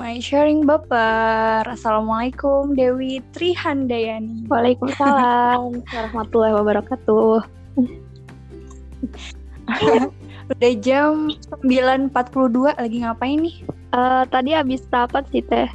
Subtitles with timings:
[0.00, 1.60] My Sharing Baper.
[1.68, 4.48] Assalamualaikum Dewi Trihandayani.
[4.48, 7.44] Waalaikumsalam warahmatullahi wabarakatuh.
[10.56, 13.60] Udah jam 9.42 lagi ngapain nih?
[13.92, 15.68] Uh, tadi habis rapat sih teh.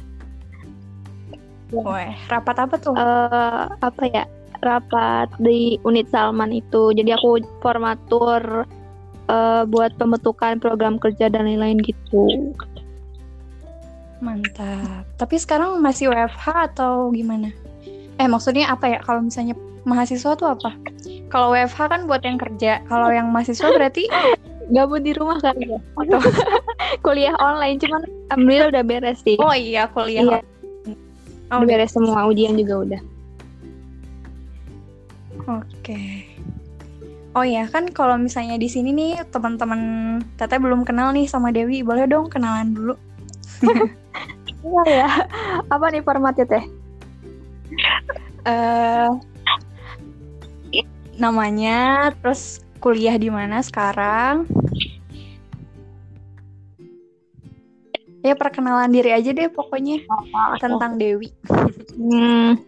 [1.70, 2.98] Wah, rapat apa tuh?
[2.98, 4.26] Uh, apa ya?
[4.58, 6.90] Rapat di unit Salman itu.
[6.90, 8.66] Jadi aku formatur
[9.30, 12.50] uh, buat pembentukan program kerja dan lain-lain gitu.
[14.20, 15.04] Mantap.
[15.20, 17.52] Tapi sekarang masih WFH atau gimana?
[18.16, 18.98] Eh maksudnya apa ya?
[19.04, 19.52] Kalau misalnya
[19.84, 20.72] mahasiswa tuh apa?
[21.28, 22.80] Kalau WFH kan buat yang kerja.
[22.88, 24.08] Kalau yang mahasiswa berarti
[24.74, 25.78] gabut di rumah kan ya?
[26.00, 26.18] Atau
[27.04, 28.02] kuliah online cuman
[28.32, 29.36] alhamdulillah udah beres sih.
[29.36, 30.40] Oh iya, kuliah.
[30.40, 30.40] Iya.
[31.52, 33.00] Oh, udah beres semua, ujian juga udah.
[35.46, 36.26] Oke.
[37.36, 39.80] Oh ya kan kalau misalnya di sini nih teman-teman
[40.40, 42.94] Teteh belum kenal nih sama Dewi, boleh dong kenalan dulu.
[44.66, 45.08] Iya ya.
[45.70, 46.64] Apa nih formatnya teh?
[48.46, 49.18] Uh,
[51.18, 54.46] namanya, terus kuliah di mana sekarang?
[58.26, 61.30] Ya perkenalan diri aja deh pokoknya oh, tentang Dewi.
[61.94, 62.58] Hmm,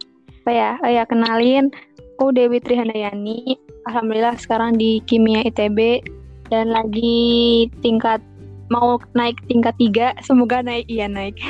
[0.43, 0.71] apa ya?
[0.79, 1.67] Oh ya kenalin,
[2.15, 3.59] aku Dewi Trihandayani.
[3.91, 5.99] Alhamdulillah sekarang di Kimia ITB
[6.47, 8.23] dan lagi tingkat
[8.69, 11.37] mau naik tingkat tiga semoga naik iya naik.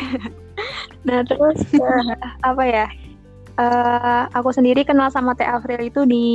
[1.08, 2.12] Nah terus uh,
[2.50, 2.86] apa ya
[3.56, 6.26] uh, aku sendiri kenal sama Teh Afril itu di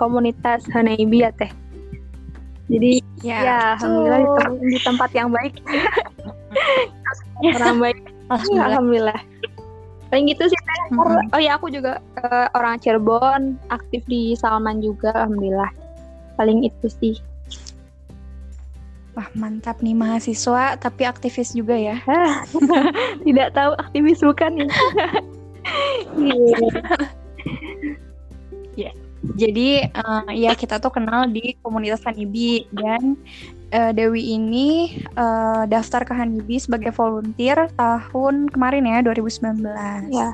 [0.00, 1.52] komunitas Hanaibi ya Teh?
[2.72, 5.60] Jadi ya, ya alhamdulillah di, tem di tempat yang baik.
[7.60, 7.98] Orang baik.
[8.32, 9.20] Alhamdulillah, alhamdulillah.
[10.08, 10.80] paling gitu sih Teh.
[10.92, 11.36] Mm -hmm.
[11.36, 15.72] oh ya aku juga uh, orang Cirebon aktif di Salman juga alhamdulillah.
[16.36, 17.16] Paling itu sih
[19.12, 22.00] Wah mantap nih mahasiswa tapi aktivis juga ya.
[23.26, 24.68] Tidak tahu aktivis bukan ya.
[28.88, 28.90] ya.
[29.36, 33.14] Jadi uh, ya kita tuh kenal di komunitas Hanibi dan
[33.70, 39.60] uh, Dewi ini uh, daftar ke Hanibi sebagai volunteer tahun kemarin ya 2019.
[40.08, 40.32] Ya.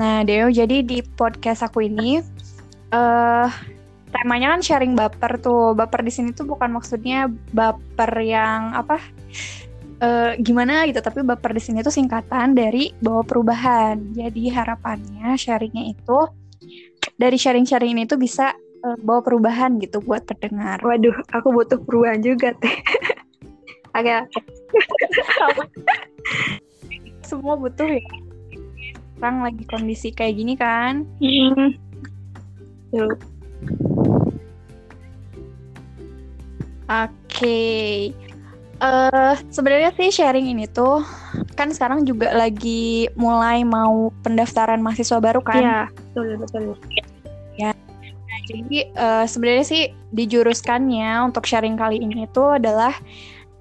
[0.00, 2.24] Nah Dewi jadi di podcast aku ini
[2.90, 3.48] uh,
[4.10, 5.72] temanya kan sharing baper tuh.
[5.72, 8.98] Baper di sini tuh bukan maksudnya baper yang apa
[10.02, 14.12] uh, gimana gitu, tapi baper di sini tuh singkatan dari bawa perubahan.
[14.12, 16.18] Jadi harapannya sharingnya itu
[17.16, 18.52] dari sharing-sharing ini tuh bisa
[18.84, 20.80] uh, bawa perubahan gitu buat pendengar.
[20.80, 22.76] Waduh, aku butuh perubahan juga teh.
[23.96, 24.30] Agak
[27.28, 28.02] semua butuh ya.
[29.18, 31.04] Sekarang lagi kondisi kayak gini kan.
[31.20, 31.68] Mm -hmm.
[36.90, 38.10] Okay.
[38.80, 41.04] Uh, eh, sebenarnya sih sharing ini tuh
[41.54, 45.62] kan sekarang juga lagi mulai mau pendaftaran mahasiswa baru kan?
[45.62, 46.62] Iya, betul betul.
[47.60, 47.70] Ya.
[48.08, 49.82] Nah, jadi uh, sebenarnya sih
[50.16, 52.96] dijuruskannya untuk sharing kali ini tuh adalah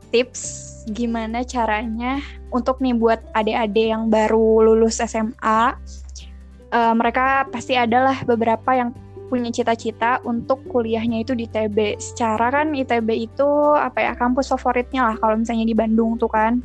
[0.09, 2.17] tips gimana caranya
[2.49, 5.77] untuk nih buat adik-adik yang baru lulus SMA.
[6.69, 8.93] Uh, eh, mereka pasti adalah beberapa yang
[9.29, 12.01] punya cita-cita untuk kuliahnya itu di ITB.
[12.01, 16.59] Secara kan ITB itu apa ya kampus favoritnya lah kalau misalnya di Bandung tuh kan.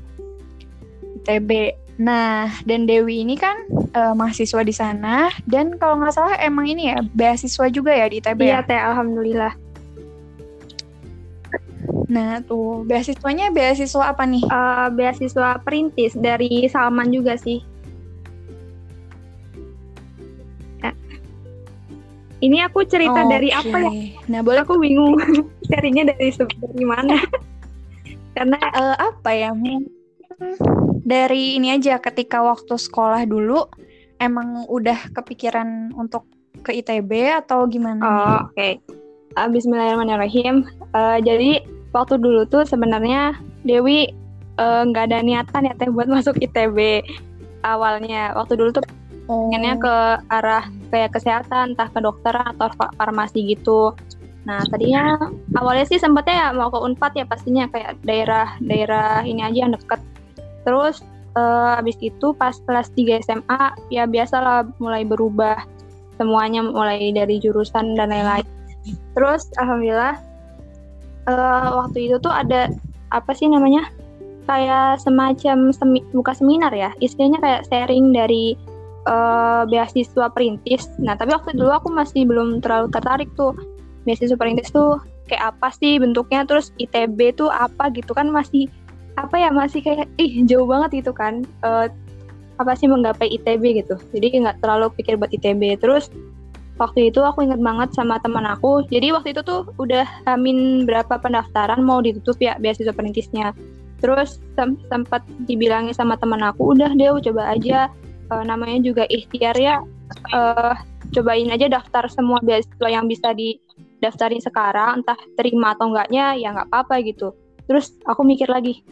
[1.22, 1.76] ITB.
[2.00, 3.54] Nah, dan Dewi ini kan
[3.94, 8.18] uh, mahasiswa di sana dan kalau nggak salah emang ini ya beasiswa juga ya di
[8.18, 8.66] ITB iya, ya.
[8.66, 9.54] Teh, alhamdulillah.
[12.10, 14.42] Nah, tuh beasiswanya beasiswa apa nih?
[14.50, 17.62] Uh, beasiswa perintis dari Salman juga sih.
[22.42, 23.60] Ini aku cerita oh, dari okay.
[23.70, 23.92] apa ya?
[24.30, 25.14] Nah, boleh aku bingung
[25.70, 27.20] carinya dari dari mana.
[28.36, 29.54] Karena uh, apa ya?
[31.04, 33.70] Dari ini aja ketika waktu sekolah dulu
[34.18, 36.26] emang udah kepikiran untuk
[36.66, 38.00] ke ITB atau gimana?
[38.02, 38.14] Oh,
[38.50, 38.54] oke.
[38.56, 38.72] Okay.
[39.38, 40.66] Uh, Bismillahirrahmanirrahim.
[40.94, 41.62] Uh, jadi
[41.94, 44.10] waktu dulu tuh sebenarnya Dewi
[44.58, 47.02] nggak uh, ada niatan ya teh buat masuk ITB
[47.62, 48.34] awalnya.
[48.34, 48.84] Waktu dulu tuh
[49.28, 49.50] oh.
[49.52, 49.96] ke
[50.30, 52.68] arah kayak kesehatan entah ke dokter atau
[52.98, 53.92] farmasi gitu.
[54.44, 55.16] Nah tadinya
[55.56, 60.00] awalnya sih sempatnya ya mau ke unpad ya pastinya kayak daerah-daerah ini aja yang deket.
[60.68, 61.00] Terus
[61.36, 65.64] uh, abis itu pas kelas 3 SMA ya biasalah mulai berubah.
[66.14, 68.46] Semuanya mulai dari jurusan dan lain-lain.
[69.16, 70.20] Terus alhamdulillah
[71.26, 72.70] uh, waktu itu tuh ada
[73.10, 73.88] apa sih namanya
[74.44, 78.58] kayak semacam semi, buka seminar ya istilahnya kayak sharing dari
[79.06, 80.88] uh, beasiswa perintis.
[81.00, 83.56] Nah, tapi waktu dulu aku masih belum terlalu tertarik tuh.
[84.04, 88.68] Beasiswa perintis tuh kayak apa sih bentuknya, terus ITB tuh apa gitu kan masih
[89.14, 91.86] apa ya masih kayak ih jauh banget itu kan uh,
[92.58, 96.10] apa sih menggapai ITB gitu jadi nggak terlalu pikir buat ITB terus
[96.78, 101.18] waktu itu aku inget banget sama teman aku jadi waktu itu tuh udah hamin berapa
[101.18, 103.54] pendaftaran mau ditutup ya beasiswa perintisnya
[104.02, 107.90] terus sem sempat dibilangin sama teman aku udah deh coba aja
[108.30, 109.82] uh, namanya juga ikhtiar ya.
[110.32, 110.76] Uh,
[111.12, 115.02] cobain aja daftar semua beasiswa yang bisa didaftarin sekarang.
[115.02, 117.34] Entah terima atau enggaknya ya nggak apa-apa gitu.
[117.64, 118.84] Terus aku mikir lagi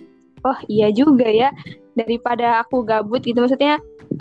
[0.42, 1.50] oh iya juga ya.
[1.92, 3.38] Daripada aku gabut gitu.
[3.40, 3.78] Maksudnya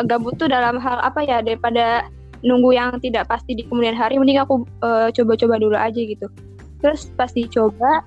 [0.07, 1.39] gabut tuh dalam hal apa ya?
[1.39, 2.07] Daripada
[2.41, 6.27] nunggu yang tidak pasti di kemudian hari mending aku coba eh, coba-coba dulu aja gitu.
[6.81, 8.01] Terus pasti coba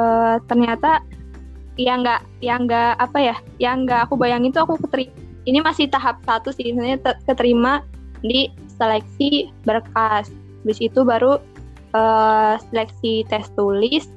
[0.00, 1.04] uh, ternyata
[1.76, 3.36] yang nggak yang nggak apa ya?
[3.60, 5.12] Yang nggak aku bayangin tuh aku keteri
[5.46, 7.86] ini masih tahap satu sih sebenarnya keterima
[8.20, 10.28] di seleksi berkas.
[10.66, 11.38] Habis itu baru
[11.94, 14.10] uh, seleksi tes tulis.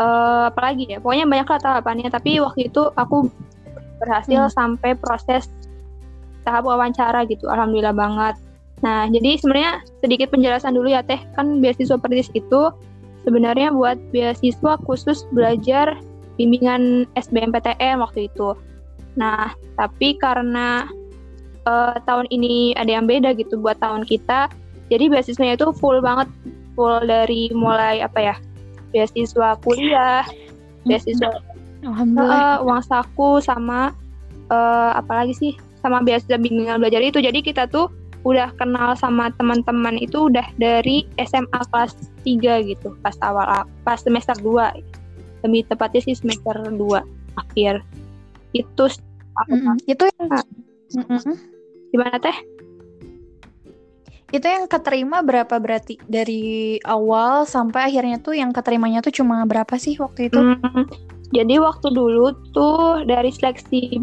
[0.00, 2.08] Uh, apalagi ya pokoknya banyak lah tahapannya.
[2.10, 3.30] Tapi waktu itu aku
[4.02, 4.52] berhasil hmm.
[4.52, 5.46] sampai proses
[6.42, 8.34] tahap wawancara gitu alhamdulillah banget.
[8.82, 11.22] Nah jadi sebenarnya sedikit penjelasan dulu ya teh.
[11.38, 12.74] Kan beasiswa perintis itu
[13.22, 15.94] sebenarnya buat beasiswa khusus belajar
[16.34, 18.58] bimbingan SBMPTN waktu itu
[19.14, 20.90] nah tapi karena
[21.66, 24.50] uh, tahun ini ada yang beda gitu buat tahun kita
[24.92, 26.28] jadi beasiswanya itu full banget
[26.74, 28.36] full dari mulai apa ya
[28.94, 30.22] beasiswa kuliah,
[30.86, 31.42] beasiswa
[31.82, 33.90] uh, uang saku sama
[34.54, 35.52] uh, apalagi sih
[35.82, 37.18] sama beasiswa bimbingan belajar itu.
[37.18, 37.90] Jadi kita tuh
[38.24, 41.92] udah kenal sama teman-teman itu udah dari SMA kelas
[42.24, 46.72] 3 gitu pas awal pas semester 2 lebih tepatnya sih semester 2
[47.36, 47.84] akhir
[48.54, 48.84] itu
[49.50, 49.76] mm -hmm.
[49.90, 51.34] itu yang mm -hmm.
[51.90, 52.36] gimana teh
[54.34, 59.78] itu yang keterima berapa berarti dari awal sampai akhirnya tuh yang keterimanya tuh cuma berapa
[59.78, 60.42] sih waktu itu?
[60.42, 60.90] Hmm,
[61.30, 64.02] jadi waktu dulu tuh dari seleksi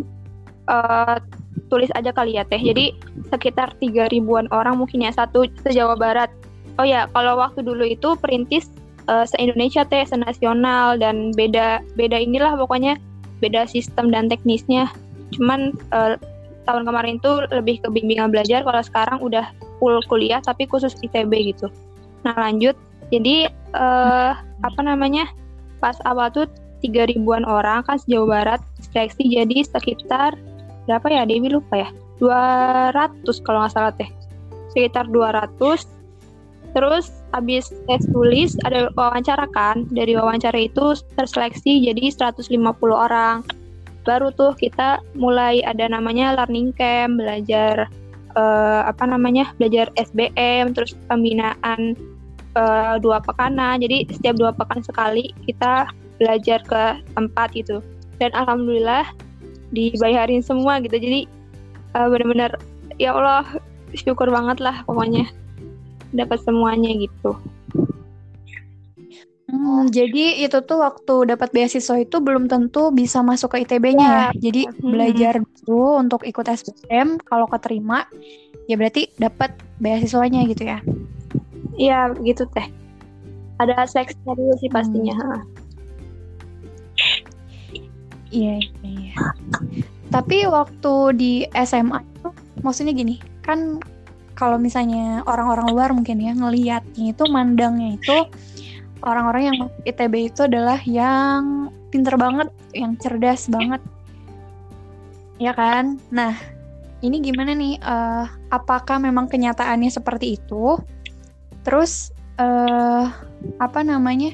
[0.71, 1.19] uh,
[1.67, 2.63] tulis aja kali ya teh.
[2.63, 2.95] Jadi
[3.27, 6.31] sekitar tiga ribuan orang mungkin ya satu se Jawa Barat.
[6.79, 8.71] Oh ya kalau waktu dulu itu perintis
[9.11, 12.95] uh, se Indonesia teh se nasional dan beda beda inilah pokoknya
[13.41, 14.87] beda sistem dan teknisnya.
[15.35, 16.15] Cuman uh,
[16.69, 18.61] tahun kemarin tuh lebih ke bimbingan belajar.
[18.61, 19.49] Kalau sekarang udah
[19.81, 21.67] full kuliah tapi khusus ITB gitu.
[22.21, 22.77] Nah lanjut,
[23.09, 25.25] jadi uh, apa namanya
[25.81, 26.45] pas awal tuh
[26.81, 28.61] tiga ribuan orang kan sejauh barat
[28.93, 30.37] seleksi jadi sekitar
[30.89, 31.89] berapa ya Dewi lupa ya
[32.21, 34.09] 200 kalau nggak salah teh
[34.73, 35.85] sekitar 200
[36.73, 39.87] terus habis tes tulis ada wawancara kan?
[39.91, 42.51] Dari wawancara itu terseleksi jadi 150
[42.91, 43.43] orang.
[44.03, 47.87] Baru tuh kita mulai ada namanya learning camp belajar
[48.35, 49.51] uh, apa namanya?
[49.57, 51.95] Belajar SBM terus pembinaan
[52.59, 53.79] uh, dua pekanan.
[53.79, 55.87] Jadi setiap dua pekan sekali kita
[56.19, 56.83] belajar ke
[57.15, 57.79] tempat gitu.
[58.19, 59.07] Dan alhamdulillah
[59.71, 60.99] dibayarin semua gitu.
[60.99, 61.25] Jadi
[61.95, 62.59] uh, benar-benar
[62.99, 63.47] ya Allah
[63.95, 65.27] syukur banget lah pokoknya
[66.11, 67.35] dapat semuanya gitu
[69.51, 74.15] Hmm, jadi itu tuh waktu dapat beasiswa itu belum tentu bisa masuk ke ITB-nya ya.
[74.31, 74.47] ya.
[74.47, 74.79] Jadi hmm.
[74.87, 75.33] belajar
[75.67, 78.07] dulu untuk ikut SBM, kalau keterima
[78.71, 79.51] ya berarti dapat
[79.83, 80.79] beasiswanya gitu ya.
[81.75, 82.63] Iya, gitu teh.
[83.59, 85.19] Ada seleksinya dulu sih pastinya.
[85.19, 85.43] Hmm.
[88.31, 89.15] Iya, iya, iya.
[90.07, 91.31] Tapi waktu di
[91.67, 92.31] SMA itu
[92.63, 93.83] maksudnya gini, kan
[94.41, 98.25] kalau misalnya orang-orang luar mungkin ya ngelihatnya itu mandangnya itu
[99.05, 103.81] orang-orang yang ITB itu adalah yang pinter banget, yang cerdas banget.
[105.37, 106.01] Ya kan?
[106.09, 106.33] Nah,
[107.05, 107.77] ini gimana nih?
[107.81, 110.77] Uh, apakah memang kenyataannya seperti itu?
[111.61, 112.09] Terus
[112.41, 113.09] uh,
[113.61, 114.33] apa namanya?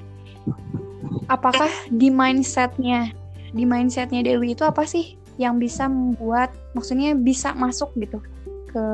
[1.28, 3.12] Apakah di mindsetnya,
[3.52, 8.24] di mindsetnya Dewi itu apa sih yang bisa membuat, maksudnya bisa masuk gitu
[8.70, 8.86] ke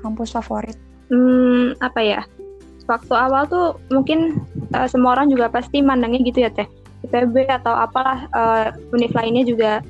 [0.00, 0.76] kampus favorit?
[1.10, 2.22] Hmm, apa ya?
[2.90, 4.42] waktu awal tuh mungkin
[4.74, 6.66] uh, semua orang juga pasti mandangnya gitu ya teh.
[7.06, 9.80] ITB atau apalah uh, univ lainnya juga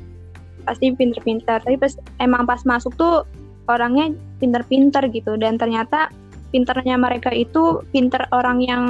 [0.69, 1.65] pasti pinter-pinter.
[1.65, 3.25] Tapi pas emang pas masuk tuh
[3.73, 5.41] orangnya pinter-pinter gitu.
[5.41, 6.13] Dan ternyata
[6.53, 8.85] pinternya mereka itu pinter orang yang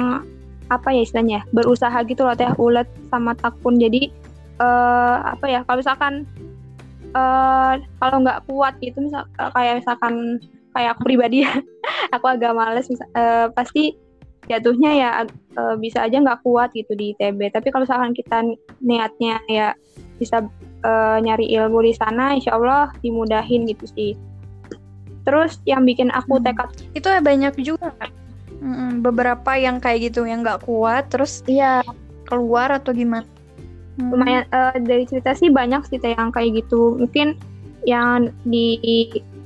[0.71, 2.51] apa ya istilahnya berusaha gitu loh teh.
[2.59, 4.11] Ulet sama takun jadi
[4.59, 6.27] uh, apa ya kalau misalkan
[7.15, 10.39] uh, kalau nggak kuat gitu misal kayak misalkan
[10.71, 11.53] kayak aku pribadi ya
[12.15, 13.95] aku agak males uh, pasti
[14.49, 15.09] jatuhnya ya
[15.55, 18.43] uh, bisa aja nggak kuat gitu di ITB tapi kalau misalkan kita
[18.81, 19.77] niatnya ya
[20.21, 20.45] bisa
[20.85, 24.13] uh, nyari ilmu di sana insya Allah dimudahin gitu sih.
[25.25, 26.45] Terus yang bikin aku hmm.
[26.45, 27.93] tekad itu banyak juga.
[29.01, 31.81] Beberapa yang kayak gitu yang nggak kuat terus iya.
[32.29, 33.25] keluar atau gimana
[33.99, 34.09] hmm.
[34.13, 36.95] lumayan uh, dari cerita sih banyak sih yang kayak gitu.
[36.99, 37.35] Mungkin
[37.89, 38.77] yang di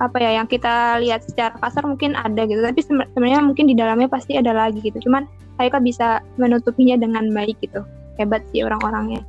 [0.03, 2.59] apa ya yang kita lihat secara kasar mungkin ada gitu.
[2.61, 4.99] Tapi sebenarnya mungkin di dalamnya pasti ada lagi gitu.
[5.07, 5.25] Cuman
[5.55, 7.81] Haika bisa menutupinya dengan baik gitu.
[8.19, 9.23] Hebat sih orang-orangnya.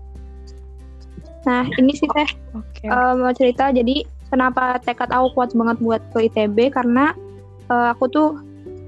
[1.46, 2.26] Nah ini sih teh.
[2.50, 2.90] Okay.
[2.90, 7.14] uh, mau cerita jadi kenapa tekad aku kuat banget buat ke ITB karena
[7.70, 8.28] uh, aku tuh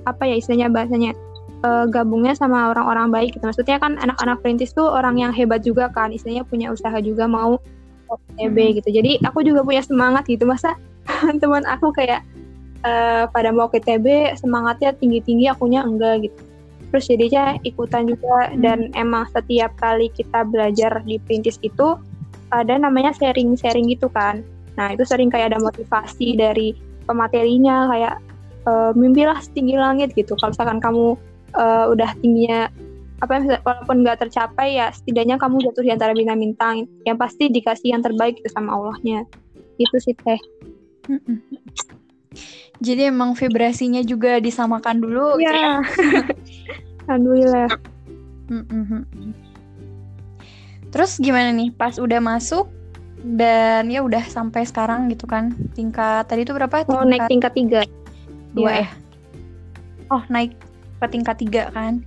[0.07, 1.13] apa ya istilahnya bahasanya
[1.65, 3.45] uh, gabungnya sama orang-orang baik gitu.
[3.47, 7.59] Maksudnya kan anak-anak perintis tuh orang yang hebat juga kan, istilahnya punya usaha juga mau
[8.39, 8.75] TB hmm.
[8.83, 8.89] gitu.
[8.95, 10.45] Jadi aku juga punya semangat gitu.
[10.49, 10.79] Masa
[11.43, 12.25] teman aku kayak
[12.85, 16.39] uh, pada mau ke TB semangatnya tinggi-tinggi, akunya enggak gitu.
[16.89, 18.65] Terus jadinya ikutan juga hmm.
[18.65, 22.01] dan emang setiap kali kita belajar di perintis itu
[22.49, 24.41] ada namanya sharing-sharing gitu kan.
[24.81, 26.73] Nah itu sering kayak ada motivasi dari
[27.05, 28.15] pematerinya kayak
[28.65, 30.33] e, mimpilah setinggi langit gitu.
[30.39, 31.19] Kalau misalkan kamu
[31.57, 32.69] uh, udah tingginya
[33.19, 37.97] apa ya, walaupun nggak tercapai ya setidaknya kamu jatuh di antara bintang-bintang yang pasti dikasih
[37.97, 39.27] yang terbaik itu sama Allahnya.
[39.79, 40.39] Itu sih teh.
[42.79, 45.43] Jadi emang vibrasinya juga disamakan dulu ya.
[45.43, 45.77] gitu ya?
[47.11, 47.69] Alhamdulillah.
[50.95, 51.75] Terus gimana nih?
[51.75, 52.71] Pas udah masuk
[53.19, 55.51] dan ya udah sampai sekarang gitu kan?
[55.75, 56.87] Tingkat tadi itu berapa?
[56.87, 56.95] Tingkat...
[56.95, 57.83] oh naik tingkat tiga.
[58.49, 58.89] dua ya, ya?
[60.09, 60.57] oh naik
[61.07, 62.03] tingkat tiga kan.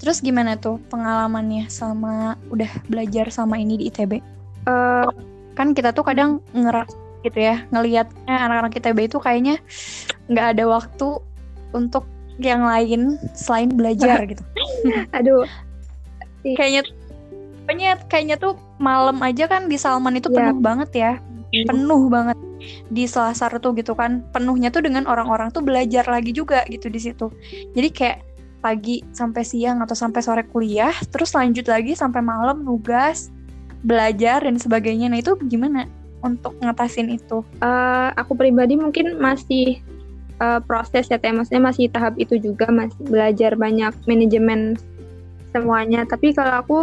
[0.00, 4.18] Terus gimana tuh pengalamannya sama udah belajar sama ini di ITB?
[4.66, 5.08] Uh, eh,
[5.52, 6.88] kan kita tuh kadang ngerak
[7.22, 9.54] gitu ya ngelihatnya anak-anak ITB itu kayaknya
[10.26, 11.08] nggak ada waktu
[11.70, 12.04] untuk
[12.42, 14.42] yang lain selain belajar gitu.
[15.14, 15.46] Aduh.
[16.42, 16.82] kayaknya
[17.70, 20.50] kayaknya kayaknya tuh malam aja kan di Salman itu yeah.
[20.50, 21.12] penuh banget ya.
[21.52, 21.68] Iya.
[21.68, 22.38] Penuh banget
[22.88, 24.24] di Selasar tuh gitu kan.
[24.32, 27.28] Penuhnya tuh dengan orang-orang tuh belajar lagi juga gitu di situ.
[27.76, 28.18] Jadi kayak
[28.64, 33.28] pagi sampai siang atau sampai sore kuliah terus lanjut lagi sampai malam nugas
[33.84, 35.12] belajar dan sebagainya.
[35.12, 35.84] Nah itu gimana
[36.22, 37.44] untuk ngatasin itu?
[37.60, 39.82] Uh, aku pribadi mungkin masih
[40.40, 41.34] uh, proses ya teh.
[41.34, 44.78] Maksudnya masih tahap itu juga masih belajar banyak manajemen
[45.52, 46.06] semuanya.
[46.06, 46.78] Tapi kalau aku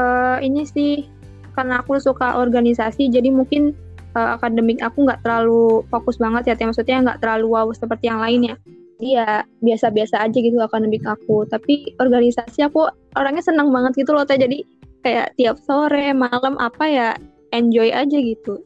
[0.00, 1.06] uh, ini sih
[1.54, 3.72] karena aku suka organisasi jadi mungkin
[4.14, 8.54] uh, akademik aku nggak terlalu fokus banget ya, maksudnya nggak terlalu wow seperti yang lainnya.
[9.02, 12.86] Iya biasa-biasa aja gitu akademik aku, tapi organisasi aku
[13.18, 14.38] orangnya senang banget gitu loh teh.
[14.38, 14.62] Jadi
[15.02, 17.08] kayak tiap sore, malam apa ya
[17.50, 18.62] enjoy aja gitu.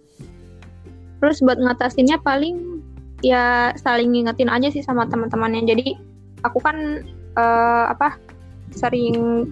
[1.18, 2.84] Terus buat ngatasinnya paling
[3.24, 5.64] ya saling ngingetin aja sih sama teman-temannya.
[5.64, 5.96] Jadi
[6.44, 7.02] aku kan
[7.34, 8.20] uh, apa
[8.70, 9.48] sering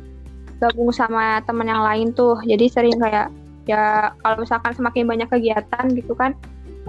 [0.60, 2.40] gabung sama teman yang lain tuh.
[2.44, 3.28] Jadi sering kayak
[3.66, 6.38] ya kalau misalkan semakin banyak kegiatan gitu kan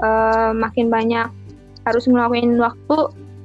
[0.02, 1.26] uh, makin banyak
[1.84, 2.98] harus ngelakuin waktu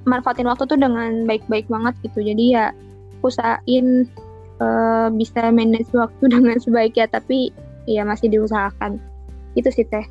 [0.05, 2.23] manfaatin waktu tuh dengan baik-baik banget gitu.
[2.23, 2.67] Jadi ya
[3.23, 4.11] usahain
[4.59, 7.51] uh, bisa manage waktu dengan sebaik ya tapi
[7.87, 8.99] ya masih diusahakan.
[9.59, 10.07] Itu sih teh.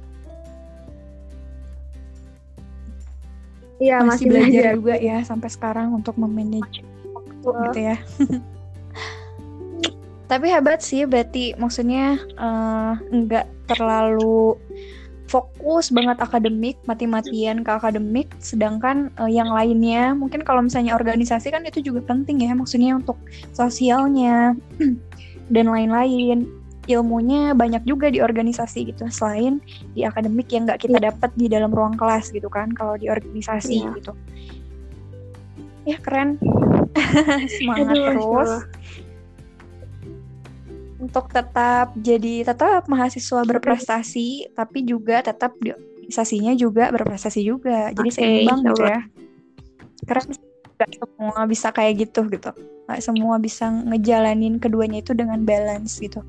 [3.82, 4.74] Iya masih, masih belajar, belajar.
[4.78, 6.86] juga ya sampai sekarang untuk memanage
[7.18, 7.98] waktu gitu ya.
[10.32, 14.56] Tapi hebat sih berarti maksudnya uh, nggak terlalu
[15.28, 21.68] fokus banget akademik, mati-matian ke akademik, sedangkan uh, yang lainnya mungkin kalau misalnya organisasi kan
[21.68, 23.20] itu juga penting ya, maksudnya untuk
[23.52, 24.56] sosialnya
[25.56, 26.48] dan lain-lain.
[26.90, 29.62] Ilmunya banyak juga di organisasi gitu, selain
[29.94, 31.14] di akademik yang nggak kita iya.
[31.14, 33.94] dapat di dalam ruang kelas gitu kan, kalau di organisasi ya.
[33.96, 34.12] gitu.
[35.86, 36.42] Ya keren,
[37.62, 38.52] semangat Aduh, terus
[41.02, 45.74] untuk tetap jadi tetap mahasiswa berprestasi tapi juga tetap di
[46.12, 47.96] organisasinya juga berprestasi juga.
[47.96, 49.00] Jadi okay, seimbang gitu ya.
[50.04, 50.36] Karena
[50.76, 52.52] gak semua bisa kayak gitu gitu.
[52.92, 56.20] Gak semua bisa ngejalanin keduanya itu dengan balance gitu.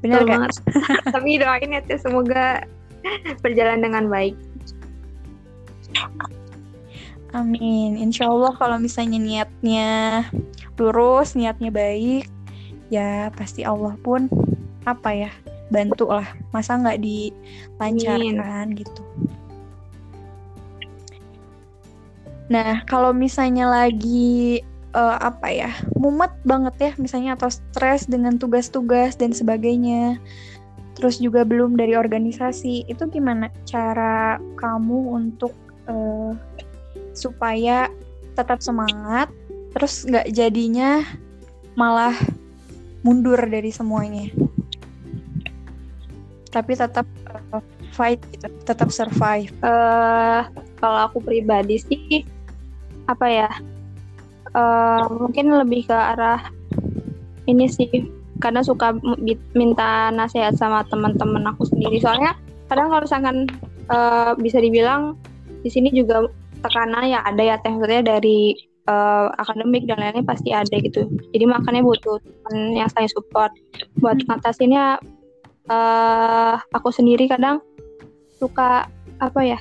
[0.00, 0.64] Benar gak?
[1.14, 2.64] tapi doain ya semoga
[3.44, 4.32] berjalan dengan baik.
[7.36, 8.00] Amin.
[8.00, 10.24] Insya Allah kalau misalnya niatnya
[10.78, 12.28] lurus, niatnya baik,
[12.88, 14.28] ya pasti Allah pun
[14.84, 15.30] apa ya
[15.72, 16.28] bantu lah.
[16.52, 18.80] Masa nggak dilancarkan Amin.
[18.80, 19.02] gitu.
[22.52, 24.60] Nah, kalau misalnya lagi
[24.92, 30.20] uh, apa ya, mumet banget ya, misalnya atau stres dengan tugas-tugas dan sebagainya,
[30.92, 35.56] terus juga belum dari organisasi, itu gimana cara kamu untuk
[35.88, 36.36] uh,
[37.16, 37.88] supaya
[38.36, 39.32] tetap semangat
[39.72, 41.04] terus nggak jadinya
[41.74, 42.14] malah
[43.02, 44.30] mundur dari semuanya.
[46.52, 47.08] Tapi tetap
[47.52, 47.64] uh,
[47.96, 49.50] fight gitu, tetap survive.
[49.64, 50.46] Uh,
[50.78, 52.24] kalau aku pribadi sih
[53.10, 53.50] apa ya
[54.54, 56.38] uh, mungkin lebih ke arah
[57.50, 57.90] ini sih
[58.38, 58.94] kadang suka
[59.54, 62.02] minta nasihat sama teman-teman aku sendiri.
[62.02, 62.34] Soalnya
[62.66, 63.36] kadang kalau misalkan
[63.90, 65.14] uh, bisa dibilang
[65.62, 66.26] di sini juga
[66.62, 68.54] tekanan ya ada ya maksudnya dari
[68.88, 71.06] uh, akademik dan lain-lain pasti ada gitu.
[71.34, 73.52] Jadi makanya butuh teman yang saling support.
[74.00, 74.26] Buat hmm.
[74.30, 74.98] ngatasinnya
[75.70, 77.62] uh, aku sendiri kadang
[78.38, 78.90] suka
[79.22, 79.58] apa ya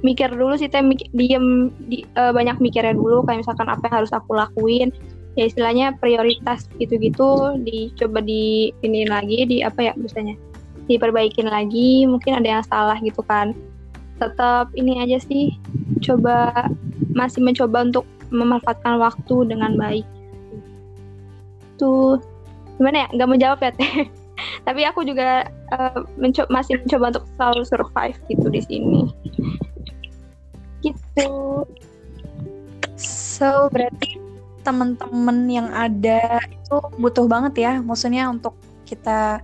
[0.00, 0.80] mikir dulu sih teh
[1.12, 3.24] diem di, uh, banyak mikirnya dulu.
[3.24, 4.90] Kayak misalkan apa yang harus aku lakuin.
[5.38, 10.34] Ya istilahnya prioritas gitu-gitu dicoba di ini lagi di apa ya misalnya
[10.90, 12.04] diperbaikin lagi.
[12.04, 13.54] Mungkin ada yang salah gitu kan.
[14.20, 15.56] Tetap ini aja sih
[16.04, 16.68] coba
[17.16, 20.06] masih mencoba untuk memanfaatkan waktu dengan baik.
[21.76, 22.18] Tuh
[22.78, 23.08] gimana ya?
[23.14, 23.94] Nggak menjawab ya teh.
[24.66, 29.02] Tapi aku juga uh, menco masih mencoba untuk selalu survive gitu di sini.
[30.80, 31.30] Gitu.
[32.96, 34.16] So berarti
[34.60, 38.52] teman-teman yang ada itu butuh banget ya maksudnya untuk
[38.84, 39.40] kita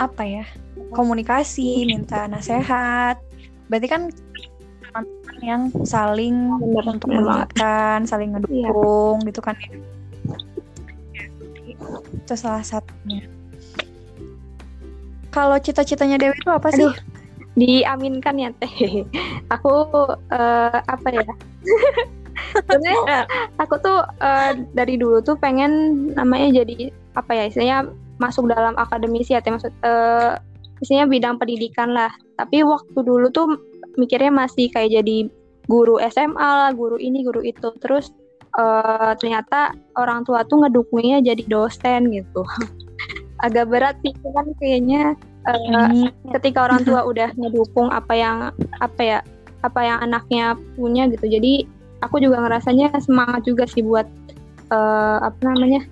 [0.00, 0.44] apa ya
[0.92, 3.20] komunikasi minta nasihat.
[3.68, 4.02] Berarti kan
[5.40, 9.28] yang saling Bener, untuk menguatkan saling ngedukung iya.
[9.32, 9.70] gitu kan ya.
[12.14, 13.24] Itu salah satunya.
[15.30, 16.90] Kalau cita-citanya Dewi itu apa sih?
[17.54, 19.06] Diaminkan ya teh.
[19.54, 19.72] Aku
[20.30, 21.24] uh, apa ya?
[22.50, 23.28] Sebenarnya
[23.60, 27.78] aku tuh uh, dari dulu tuh pengen namanya jadi apa ya istilahnya
[28.16, 30.40] masuk dalam akademisi ya maksud uh,
[30.80, 32.10] istilahnya bidang pendidikan lah.
[32.40, 33.60] Tapi waktu dulu tuh
[34.00, 35.28] mikirnya masih kayak jadi
[35.68, 37.68] guru SMA lah guru ini guru itu.
[37.78, 38.10] Terus
[38.56, 42.42] uh, ternyata orang tua tuh ngedukungnya jadi dosen gitu.
[43.44, 45.16] Agak berat sih kan kayaknya
[45.48, 48.36] uh, ketika orang tua udah ngedukung apa yang
[48.80, 49.18] apa ya
[49.60, 51.28] apa yang anaknya punya gitu.
[51.28, 51.68] Jadi
[52.00, 54.08] aku juga ngerasanya semangat juga sih buat
[54.72, 55.84] uh, apa namanya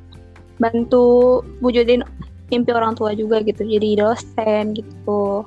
[0.59, 2.03] bantu wujudin
[2.49, 3.65] mimpi orang tua juga gitu.
[3.65, 5.45] Jadi dosen gitu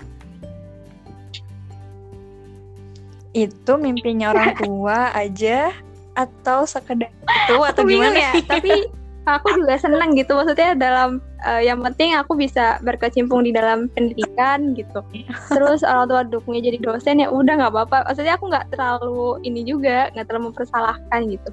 [3.32, 5.72] itu mimpinya orang tua aja
[6.18, 8.92] atau sekedar itu atau gimana ya tapi
[9.30, 14.74] aku juga senang gitu maksudnya dalam uh, yang penting aku bisa berkecimpung di dalam pendidikan
[14.74, 15.06] gitu.
[15.50, 18.10] Terus orang tua dukungnya jadi dosen ya udah nggak apa-apa.
[18.10, 21.50] Maksudnya aku nggak terlalu ini juga nggak terlalu mempersalahkan gitu.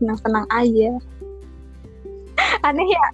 [0.00, 0.90] Senang-senang aja.
[2.66, 3.06] Aneh ya?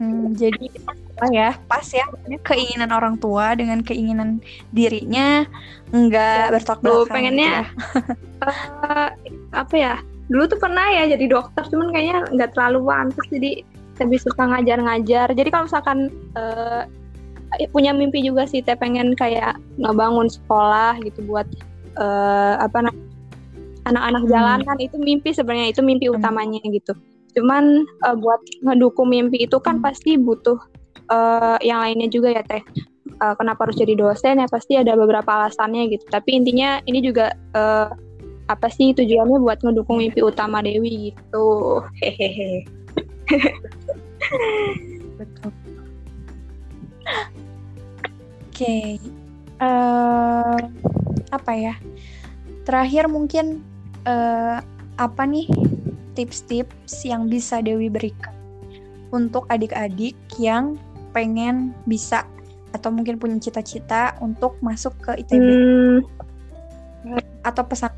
[0.00, 0.66] Mm jadi
[1.12, 2.08] apa ya pas ya
[2.48, 4.40] keinginan orang tua dengan keinginan
[4.72, 5.44] dirinya
[5.92, 7.64] enggak ya, bertolak belakang pengennya ya.
[8.48, 9.08] uh,
[9.52, 9.94] apa ya
[10.32, 13.60] dulu tuh pernah ya jadi dokter cuman kayaknya nggak terlalu pantas jadi
[14.00, 15.98] lebih suka ngajar-ngajar jadi kalau misalkan
[16.34, 16.88] uh,
[17.70, 21.44] punya mimpi juga sih teh pengen kayak ngebangun sekolah gitu buat
[22.00, 22.88] uh, apa
[23.84, 24.30] anak-anak hmm.
[24.32, 26.16] jalanan itu mimpi sebenarnya itu mimpi hmm.
[26.16, 26.96] utamanya gitu
[27.36, 29.84] cuman uh, buat ngedukung mimpi itu kan hmm.
[29.84, 30.56] pasti butuh
[31.12, 32.64] uh, yang lainnya juga ya teh.
[33.20, 34.48] Uh, kenapa harus jadi dosen ya?
[34.48, 36.08] Pasti ada beberapa alasannya gitu.
[36.08, 37.92] Tapi intinya ini juga uh,
[38.48, 41.84] apa sih tujuannya buat ngedukung mimpi utama Dewi gitu.
[42.00, 42.64] Hehehe.
[48.52, 48.98] Oke
[49.62, 50.58] uh,
[51.30, 51.74] apa ya?
[52.66, 53.62] Terakhir mungkin
[54.06, 54.58] uh,
[54.98, 55.46] apa nih
[56.18, 58.34] tips-tips yang bisa Dewi berikan
[59.14, 60.76] untuk adik-adik yang
[61.12, 62.26] pengen bisa
[62.72, 66.00] atau mungkin punya cita-cita untuk masuk ke ITB hmm.
[67.44, 67.92] atau pesan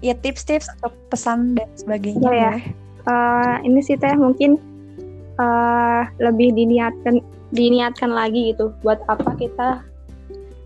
[0.00, 2.40] ya tips-tips atau pesan dan sebagainya ya.
[2.40, 2.54] ya.
[3.06, 4.58] Uh, ini sih teh mungkin
[5.38, 7.22] uh, lebih diniatkan
[7.54, 9.68] diniatkan lagi gitu buat apa kita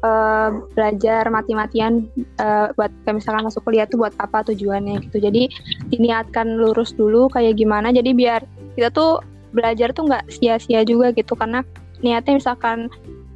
[0.04, 2.08] uh, belajar mati-matian
[2.40, 5.48] uh, buat kayak misalkan masuk kuliah tuh buat apa tujuannya gitu jadi
[5.92, 8.40] diniatkan lurus dulu kayak gimana jadi biar
[8.76, 11.66] kita tuh belajar tuh nggak sia-sia juga gitu karena
[12.00, 12.88] niatnya misalkan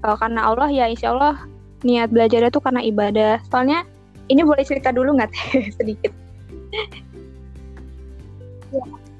[0.07, 1.37] uh, karena Allah ya insya Allah
[1.85, 3.85] niat belajarnya tuh karena ibadah soalnya
[4.33, 5.33] ini boleh cerita dulu nggak
[5.79, 6.12] sedikit?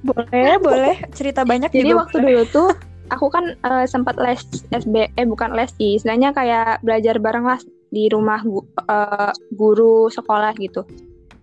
[0.05, 1.73] Boleh, boleh cerita banyak.
[1.73, 2.29] Jadi waktu boleh.
[2.29, 2.69] dulu tuh
[3.09, 4.41] aku kan uh, sempat les
[4.73, 10.13] SB, eh bukan les sih, istilahnya kayak belajar bareng lah di rumah gu, uh, guru
[10.13, 10.85] sekolah gitu.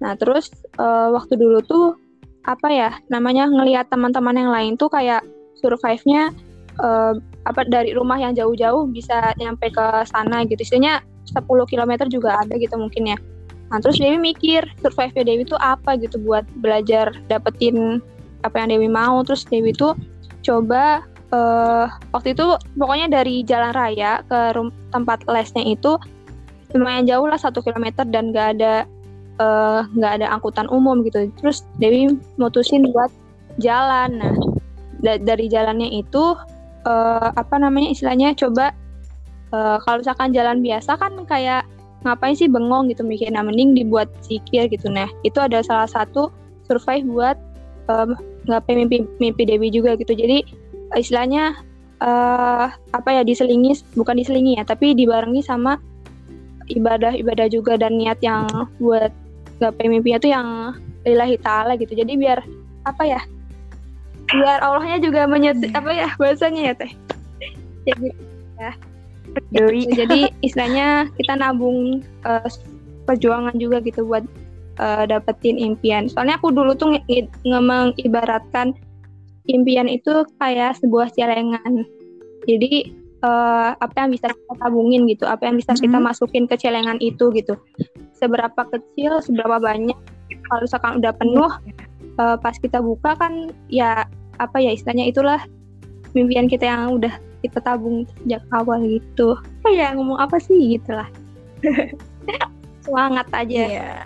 [0.01, 1.85] Nah terus uh, waktu dulu tuh
[2.41, 5.21] apa ya namanya ngelihat teman-teman yang lain tuh kayak
[5.61, 6.33] survive-nya
[6.81, 7.13] uh,
[7.45, 10.61] apa dari rumah yang jauh-jauh bisa nyampe ke sana gitu.
[10.61, 13.17] Istilahnya 10 km juga ada gitu mungkin ya.
[13.71, 18.03] Nah terus Dewi mikir survive Dewi itu apa gitu buat belajar dapetin
[18.43, 19.23] apa yang Dewi mau.
[19.23, 19.95] Terus Dewi tuh
[20.43, 24.39] coba uh, waktu itu pokoknya dari jalan raya ke
[24.91, 25.95] tempat lesnya itu
[26.71, 28.87] lumayan jauh lah satu kilometer dan gak ada
[29.43, 31.27] eh, nggak uh, ada angkutan umum gitu.
[31.43, 33.11] Terus Dewi mutusin buat
[33.59, 34.23] jalan.
[34.23, 34.35] Nah
[35.01, 36.37] da dari jalannya itu
[36.85, 38.73] uh, apa namanya istilahnya coba
[39.53, 41.65] uh, kalau misalkan jalan biasa kan kayak
[42.01, 44.89] ngapain sih bengong gitu mikir nah mending dibuat zikir gitu.
[44.89, 46.33] Nah itu ada salah satu
[46.65, 47.37] survive buat
[47.89, 48.17] um,
[48.69, 50.17] mimpi mimpi Dewi juga gitu.
[50.17, 50.41] Jadi
[50.97, 51.61] istilahnya
[52.01, 55.77] uh, apa ya diselingi bukan diselingi ya tapi dibarengi sama
[56.71, 58.47] ibadah-ibadah juga dan niat yang
[58.81, 59.13] buat
[59.61, 60.47] gapai mimpinya tuh yang
[61.05, 61.93] lillahi ta'ala gitu.
[61.93, 62.41] Jadi biar
[62.89, 63.21] apa ya
[64.35, 66.91] biar Allahnya juga menyet apa ya bahasanya ya teh?
[67.87, 68.09] Jadi
[68.59, 68.71] ya.
[69.55, 72.47] Jadi, jadi istilahnya kita nabung uh,
[73.07, 74.23] perjuangan juga gitu buat
[74.79, 76.07] uh, dapetin impian.
[76.07, 77.29] Soalnya aku dulu tuh nge
[78.05, 78.75] ibaratkan
[79.49, 81.83] impian itu kayak sebuah celengan.
[82.45, 86.07] Jadi uh, apa yang bisa kita tabungin gitu apa yang bisa kita mm-hmm.
[86.07, 87.57] masukin ke celengan itu gitu.
[88.17, 89.97] Seberapa kecil seberapa banyak
[90.47, 91.51] kalau misalkan udah penuh
[92.21, 94.05] uh, pas kita buka kan ya
[94.41, 95.39] apa ya istilahnya itulah
[96.17, 97.13] mimpian kita yang udah
[97.45, 99.37] kita tabung sejak awal gitu.
[99.61, 101.09] Apa ya ngomong apa sih gitulah.
[102.85, 103.61] Semangat aja.
[103.61, 104.01] Yeah.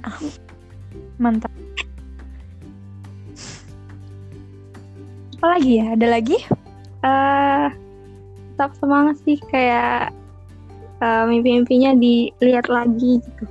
[1.15, 1.51] mantap.
[5.39, 5.95] Apa lagi ya?
[5.95, 6.37] Ada lagi?
[7.05, 7.67] Uh,
[8.55, 10.11] tetap semangat sih kayak
[10.99, 13.43] uh, mimpi-mimpinya dilihat lagi gitu.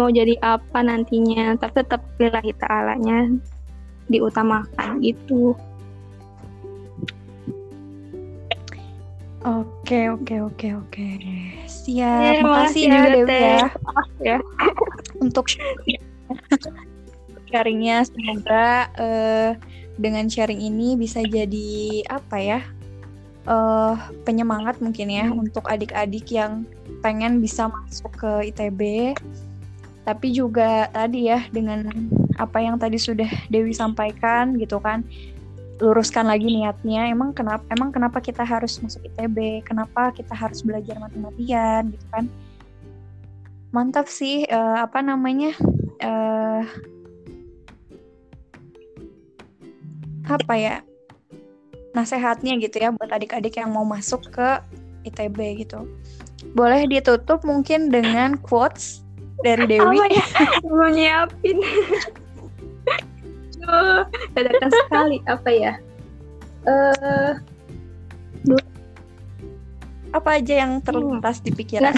[0.00, 1.56] Mau jadi apa nantinya?
[1.60, 3.28] Tapi tetap lillahi ta'alanya
[4.08, 5.56] diutamakan gitu
[9.44, 11.08] Oke oke oke oke
[11.68, 12.40] siap.
[12.40, 13.68] Terima kasih juga Dewi ya.
[14.24, 14.38] ya.
[15.24, 15.52] Untuk
[17.52, 19.52] sharingnya semoga uh,
[20.00, 22.60] dengan sharing ini bisa jadi apa ya
[23.44, 25.44] uh, penyemangat mungkin ya hmm.
[25.44, 26.64] untuk adik-adik yang
[27.04, 29.12] pengen bisa masuk ke ITB.
[30.04, 31.88] Tapi juga tadi ya dengan
[32.36, 35.00] apa yang tadi sudah Dewi sampaikan gitu kan,
[35.80, 37.08] luruskan lagi niatnya.
[37.08, 39.64] Emang kenapa emang kenapa kita harus masuk ITB?
[39.64, 42.24] Kenapa kita harus belajar matematikan gitu kan?
[43.72, 45.56] Mantap sih uh, apa namanya?
[46.04, 46.62] Uh,
[50.24, 50.80] apa ya
[51.92, 54.48] nasehatnya gitu ya buat adik-adik yang mau masuk ke
[55.04, 55.84] ITB gitu.
[56.56, 59.03] Boleh ditutup mungkin dengan quotes
[59.42, 59.98] dari Dewi.
[60.12, 60.26] Ya?
[60.64, 61.58] Belum nyiapin.
[63.68, 64.00] oh,
[64.36, 65.18] dadakan sekali.
[65.26, 65.72] Apa ya?
[66.64, 67.32] Uh,
[70.14, 71.96] apa aja yang terlintas di pikiran?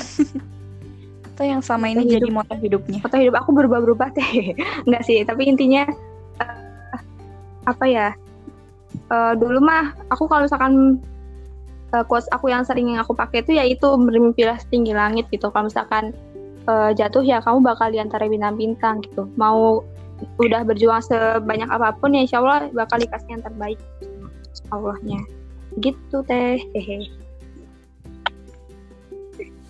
[1.37, 2.15] Atau yang sama ini hidup.
[2.17, 2.99] jadi moto hidupnya?
[3.05, 4.57] Moto hidup aku berubah-berubah teh.
[4.89, 5.85] Enggak sih, tapi intinya
[6.41, 6.97] uh,
[7.69, 8.17] apa ya?
[9.11, 10.99] uh, dulu mah aku kalau misalkan
[11.93, 15.69] uh, quotes aku yang sering yang aku pakai itu yaitu bermimpilah setinggi langit gitu kalau
[15.69, 16.13] misalkan
[16.69, 19.83] uh, jatuh ya kamu bakal di antara bintang-bintang gitu mau
[20.41, 23.79] udah berjuang sebanyak apa pun ya insya Allah bakal dikasih yang terbaik
[24.73, 25.21] Allahnya
[25.81, 27.11] gitu teh hehe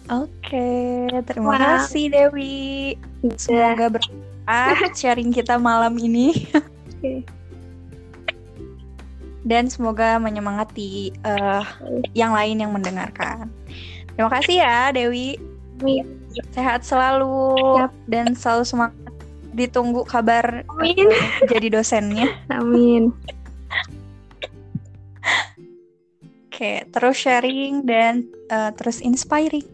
[0.07, 1.83] Oke, terima Wah.
[1.83, 2.95] kasih Dewi.
[3.35, 6.47] Semoga bermanfaat sharing kita malam ini.
[6.55, 7.27] Oke
[9.47, 11.63] dan semoga menyemangati uh,
[12.19, 13.47] yang lain yang mendengarkan.
[14.19, 15.39] Terima kasih ya Dewi.
[16.53, 17.93] Sehat selalu Siap.
[18.09, 18.97] dan selalu semangat.
[19.57, 21.09] Ditunggu kabar Amin.
[21.49, 22.29] jadi dosennya.
[22.61, 23.13] Amin.
[26.57, 29.65] Oke, terus sharing dan uh, terus inspiring.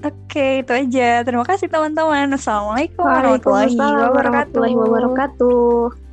[0.00, 1.26] Oke, itu aja.
[1.26, 2.32] Terima kasih teman-teman.
[2.32, 3.76] Assalamualaikum warahmatullahi
[4.78, 6.09] wabarakatuh.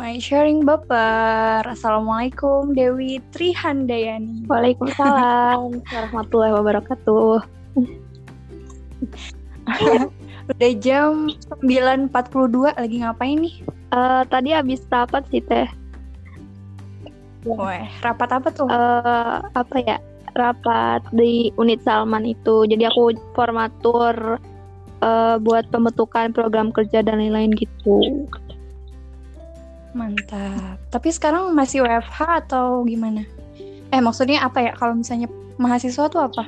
[0.00, 1.60] My sharing baper.
[1.68, 4.48] Assalamualaikum Dewi Trihandayani.
[4.48, 7.44] Waalaikumsalam warahmatullahi wabarakatuh.
[10.56, 11.28] Udah jam
[11.60, 13.60] 9.42 lagi ngapain nih?
[13.92, 15.68] Uh, tadi habis rapat sih teh.
[17.44, 18.72] Wah, rapat apa tuh?
[18.72, 20.00] Uh, apa ya?
[20.32, 22.64] Rapat di unit Salman itu.
[22.64, 24.40] Jadi aku formatur
[25.04, 28.24] uh, buat pembentukan program kerja dan lain-lain gitu.
[29.92, 30.78] Mantap.
[30.90, 33.26] Tapi sekarang masih WFH atau gimana?
[33.90, 35.26] Eh maksudnya apa ya kalau misalnya
[35.58, 36.46] mahasiswa tuh apa?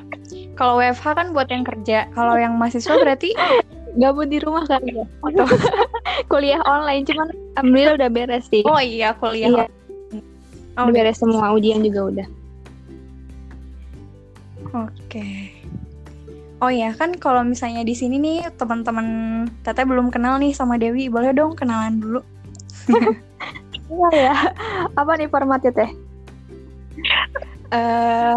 [0.55, 2.07] Kalau WFH kan buat yang kerja.
[2.15, 3.35] Kalau yang mahasiswa berarti
[4.01, 5.03] gabut di rumah kan ya?
[5.21, 5.45] Atau
[6.31, 7.27] kuliah online cuman
[7.59, 8.63] alhamdulillah udah beres sih.
[8.63, 9.49] Oh iya, kuliah.
[9.51, 9.65] Iya.
[10.79, 12.27] Oh, udah beres semua ujian juga udah.
[14.73, 15.53] Oke.
[16.63, 19.05] Oh ya, kan kalau misalnya di sini nih teman-teman
[19.67, 22.23] Teteh belum kenal nih sama Dewi, boleh dong kenalan dulu.
[23.93, 24.35] Iya ya.
[24.97, 25.91] Apa nih formatnya teh?
[27.69, 28.35] Eh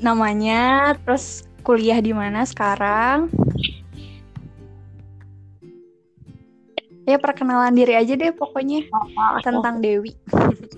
[0.00, 3.28] namanya, terus kuliah di mana sekarang?
[7.08, 8.86] Ya perkenalan diri aja deh pokoknya
[9.42, 10.14] tentang Dewi.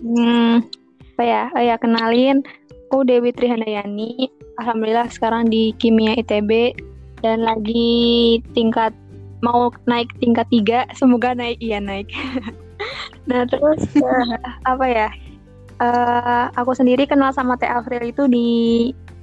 [0.00, 0.64] Hmm,
[1.14, 1.44] apa ya?
[1.52, 2.40] Oh ya, kenalin.
[2.88, 4.28] Aku Dewi Trihandayani.
[4.60, 6.76] Alhamdulillah sekarang di Kimia ITB
[7.24, 8.92] dan lagi tingkat
[9.42, 10.86] mau naik tingkat tiga.
[10.94, 12.08] Semoga naik, iya naik.
[13.28, 15.08] nah terus eh, apa ya?
[15.82, 18.48] Eh, aku sendiri kenal sama Teh Afril itu di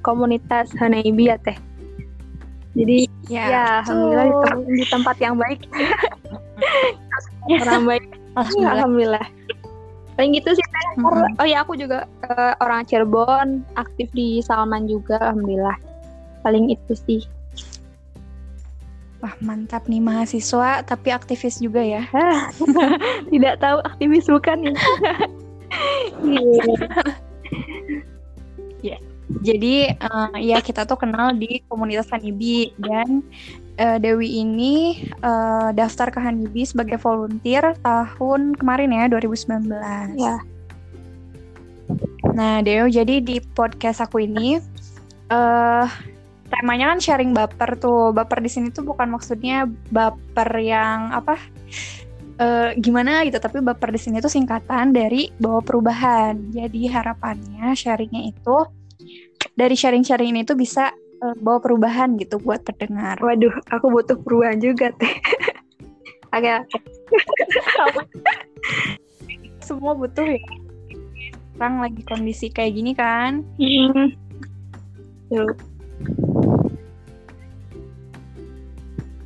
[0.03, 1.55] komunitas Hanaibi ya Teh.
[2.75, 3.65] Jadi ya, betul.
[3.81, 5.59] alhamdulillah di, tem- di tempat yang baik.
[7.63, 8.05] Orang baik.
[8.35, 8.73] Alhamdulillah.
[8.75, 9.25] Alhamdulillah.
[10.19, 10.87] Paling gitu sih Teh.
[10.99, 11.39] Mm-mm.
[11.39, 15.79] Oh ya aku juga eh, orang Cirebon, aktif di Salman juga, alhamdulillah.
[16.43, 17.23] Paling itu sih.
[19.19, 22.07] Wah mantap nih mahasiswa tapi aktivis juga ya.
[23.31, 24.75] Tidak tahu aktivis bukan ya.
[28.79, 28.97] Iya.
[29.43, 33.21] Jadi eh, ya kita tuh kenal di komunitas Hanibi dan
[33.77, 39.69] eh, Dewi ini eh, daftar ke Hanibi sebagai volunteer tahun kemarin ya 2019.
[40.17, 40.41] Ya.
[42.33, 44.57] Nah Dewi jadi di podcast aku ini
[45.29, 45.87] eh
[46.49, 48.11] temanya kan sharing baper tuh.
[48.11, 51.37] Baper di sini tuh bukan maksudnya baper yang apa
[52.41, 56.35] eh, gimana gitu, tapi baper di sini tuh singkatan dari bawa perubahan.
[56.49, 58.57] Jadi harapannya sharingnya itu
[59.55, 60.91] dari sharing-sharing ini tuh bisa
[61.23, 63.21] eh, bawa perubahan gitu buat pendengar.
[63.21, 65.11] Waduh, aku butuh perubahan juga teh.
[66.35, 66.69] Agak
[69.65, 70.41] Semua butuh ya.
[71.53, 73.43] Sekarang lagi kondisi kayak gini kan.
[73.59, 74.15] Hmm.
[75.29, 75.53] Tuh.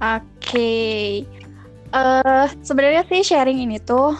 [0.03, 1.23] Oke.
[1.93, 4.17] Eh sebenarnya sih sharing ini tuh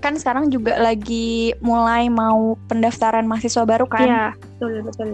[0.00, 4.06] kan sekarang juga lagi mulai mau pendaftaran mahasiswa baru kan.
[4.06, 4.24] Iya,
[4.56, 5.08] betul betul.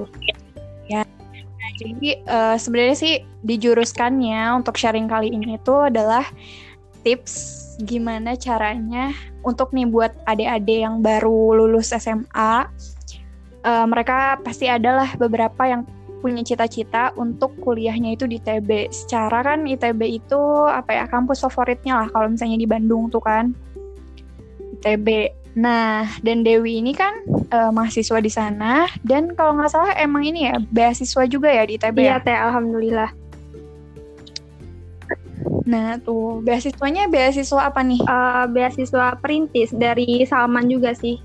[1.63, 3.15] Nah, jadi eh, sebenarnya sih
[3.47, 6.27] dijuruskannya untuk sharing kali ini tuh adalah
[7.07, 12.67] tips gimana caranya untuk nih buat adik-adik yang baru lulus SMA.
[13.63, 15.87] eh, mereka pasti adalah beberapa yang
[16.23, 18.95] punya cita-cita untuk kuliahnya itu di ITB.
[18.95, 23.51] Secara kan ITB itu apa ya kampus favoritnya lah kalau misalnya di Bandung tuh kan.
[24.79, 25.35] ITB.
[25.59, 30.49] Nah, dan Dewi ini kan eh, mahasiswa di sana dan kalau nggak salah emang ini
[30.49, 32.25] ya beasiswa juga ya di ITB Iya ya.
[32.25, 33.11] teh, alhamdulillah.
[35.63, 38.01] Nah, tuh beasiswanya beasiswa apa nih?
[38.01, 41.21] Eh, beasiswa perintis dari Salman juga sih.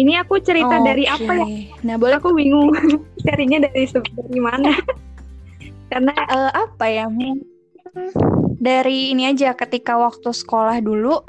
[0.00, 1.46] Ini aku cerita dari apa ya?
[1.84, 2.72] Nah, boleh Aku bingung
[3.28, 4.72] carinya dari dari mana.
[5.92, 7.04] Karena eh, apa ya?
[8.60, 11.20] Dari ini aja ketika waktu sekolah dulu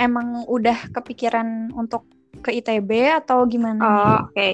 [0.00, 2.08] emang udah kepikiran untuk
[2.40, 3.80] ke ITB atau gimana?
[3.80, 4.48] Oh, oke.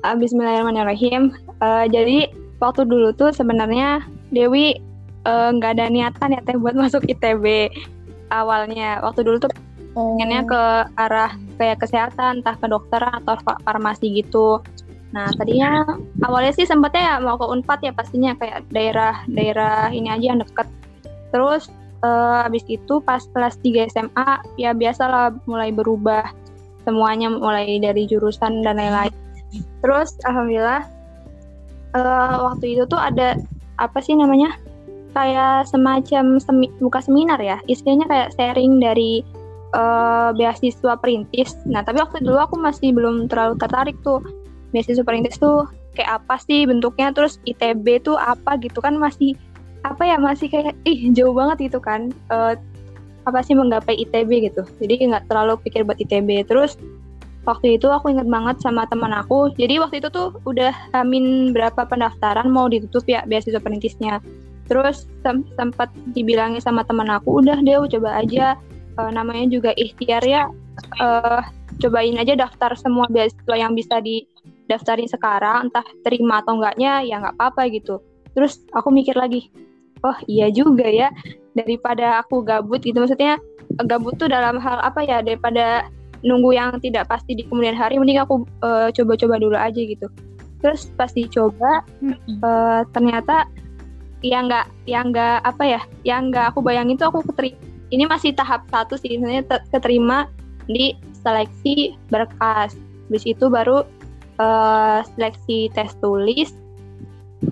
[0.00, 1.36] Ah, Bismillahirrahmanirrahim.
[1.60, 2.32] Eh, jadi
[2.64, 4.80] waktu dulu tuh sebenarnya Dewi
[5.28, 7.68] eh, nggak ada niatan ya teh buat masuk ITB
[8.32, 9.04] awalnya.
[9.04, 9.52] Waktu dulu tuh
[9.92, 10.16] Oh.
[10.20, 10.62] ke
[10.96, 14.64] arah kayak kesehatan, entah ke dokteran atau fa- farmasi gitu.
[15.12, 15.84] Nah tadinya
[16.24, 20.64] awalnya sih sempetnya ya mau ke Unpad ya pastinya kayak daerah-daerah ini aja yang deket.
[21.28, 21.68] Terus
[22.00, 26.32] eh, habis itu pas kelas 3 SMA ya biasalah mulai berubah
[26.88, 29.12] semuanya mulai dari jurusan dan lain-lain.
[29.84, 30.88] Terus alhamdulillah
[31.92, 33.36] eh, waktu itu tuh ada
[33.76, 34.56] apa sih namanya
[35.12, 39.20] kayak semacam semi, buka seminar ya istilahnya kayak sharing dari
[39.74, 41.56] eh, beasiswa perintis.
[41.68, 44.20] Nah tapi waktu dulu aku masih belum terlalu tertarik tuh
[44.72, 49.36] beasiswa perintis tuh kayak apa sih bentuknya terus ITB tuh apa gitu kan masih
[49.84, 52.54] apa ya masih kayak ih jauh banget gitu kan Eh,
[53.22, 54.66] apa sih menggapai ITB gitu.
[54.82, 56.74] Jadi nggak terlalu pikir buat ITB terus
[57.42, 59.50] waktu itu aku inget banget sama teman aku.
[59.54, 64.18] Jadi waktu itu tuh udah hamin berapa pendaftaran mau ditutup ya beasiswa perintisnya.
[64.66, 68.58] Terus sem- sempat dibilangin sama teman aku udah deh coba aja
[68.92, 70.48] Eh, namanya juga ikhtiar ya.
[71.00, 71.42] Eh,
[71.80, 77.36] cobain aja daftar semua beasiswa yang bisa didaftarin sekarang entah terima atau enggaknya ya nggak
[77.40, 78.04] apa-apa gitu.
[78.36, 79.48] Terus aku mikir lagi
[80.02, 81.08] oh iya juga ya
[81.56, 83.00] daripada aku gabut gitu.
[83.00, 83.40] Maksudnya
[83.80, 85.88] eh, gabut tuh dalam hal apa ya daripada
[86.22, 88.46] nunggu yang tidak pasti di kemudian hari mending aku
[88.94, 90.06] coba-coba dulu aja gitu.
[90.62, 92.38] Terus pas dicoba Mm-mm.
[92.38, 93.48] eh, ternyata
[94.22, 97.58] yang nggak yang nggak apa ya yang nggak aku bayangin tuh aku keteri
[97.92, 100.26] ini masih tahap satu sih sebenarnya te- keterima
[100.64, 102.72] di seleksi berkas.
[103.06, 103.84] Habis itu baru
[104.40, 106.56] uh, seleksi tes tulis.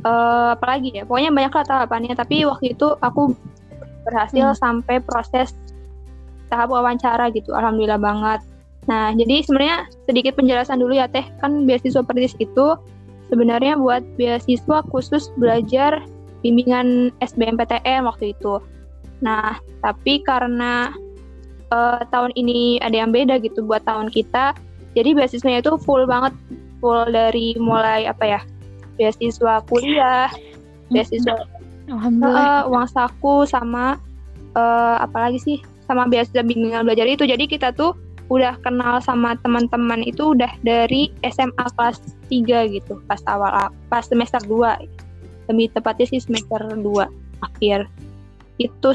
[0.06, 2.14] Uh, apalagi ya pokoknya banyak lah tahapannya.
[2.16, 3.36] Tapi waktu itu aku
[4.08, 4.58] berhasil hmm.
[4.58, 5.52] sampai proses
[6.48, 8.40] tahap wawancara gitu alhamdulillah banget.
[8.88, 11.28] Nah jadi sebenarnya sedikit penjelasan dulu ya teh.
[11.44, 12.80] Kan beasiswa perintis itu
[13.28, 16.00] sebenarnya buat beasiswa khusus belajar
[16.40, 18.58] bimbingan SBMPTN waktu itu
[19.20, 20.92] nah tapi karena
[21.72, 24.56] uh, tahun ini ada yang beda gitu buat tahun kita
[24.96, 26.34] jadi beasiswanya itu full banget
[26.80, 28.40] full dari mulai apa ya
[28.96, 30.28] beasiswa kuliah
[30.90, 31.36] beasiswa
[31.90, 33.96] uh, uang saku sama
[34.54, 35.58] uh, apalagi sih
[35.90, 37.26] sama beasiswa bimbingan belajar itu.
[37.26, 37.98] Jadi kita tuh
[38.30, 41.98] udah kenal sama teman-teman itu udah dari SMA kelas
[42.30, 46.78] 3 gitu pas awal pas semester 2 lebih tepatnya sih semester 2
[47.42, 47.90] akhir
[48.60, 48.90] itu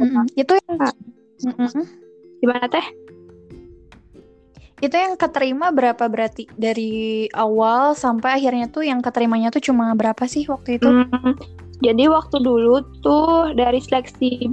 [0.00, 0.24] mm -hmm.
[0.40, 1.84] itu yang mm -hmm.
[2.40, 2.86] gimana teh
[4.82, 10.28] itu yang keterima berapa berarti dari awal sampai akhirnya tuh yang keterimanya tuh cuma berapa
[10.28, 10.88] sih waktu itu?
[10.90, 11.38] Hmm,
[11.80, 14.52] jadi waktu dulu tuh dari seleksi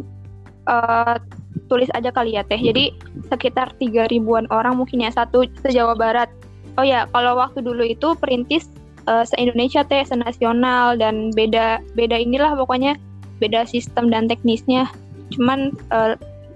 [0.71, 1.19] uh,
[1.67, 2.55] tulis aja kali ya teh.
[2.55, 2.95] Jadi
[3.27, 6.31] sekitar tiga ribuan orang mungkin ya satu se Jawa Barat.
[6.79, 8.71] Oh ya kalau waktu dulu itu perintis
[9.11, 12.95] uh, se Indonesia teh se nasional dan beda beda inilah pokoknya
[13.41, 14.85] beda sistem dan teknisnya.
[15.33, 16.13] Cuman uh,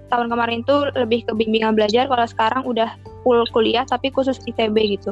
[0.08, 2.06] tahun kemarin tuh lebih ke bimbingan belajar.
[2.06, 2.94] Kalau sekarang udah
[3.26, 5.10] full kuliah tapi khusus ITB gitu.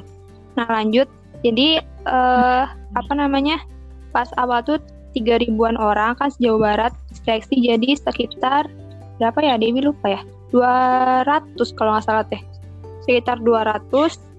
[0.54, 1.10] Nah lanjut,
[1.42, 3.58] jadi uh, apa namanya
[4.14, 4.78] pas awal tuh
[5.14, 8.70] tiga ribuan orang kan sejauh barat seleksi jadi sekitar
[9.18, 12.42] berapa ya Dewi lupa ya 200 kalau nggak salah teh
[13.06, 14.33] sekitar 200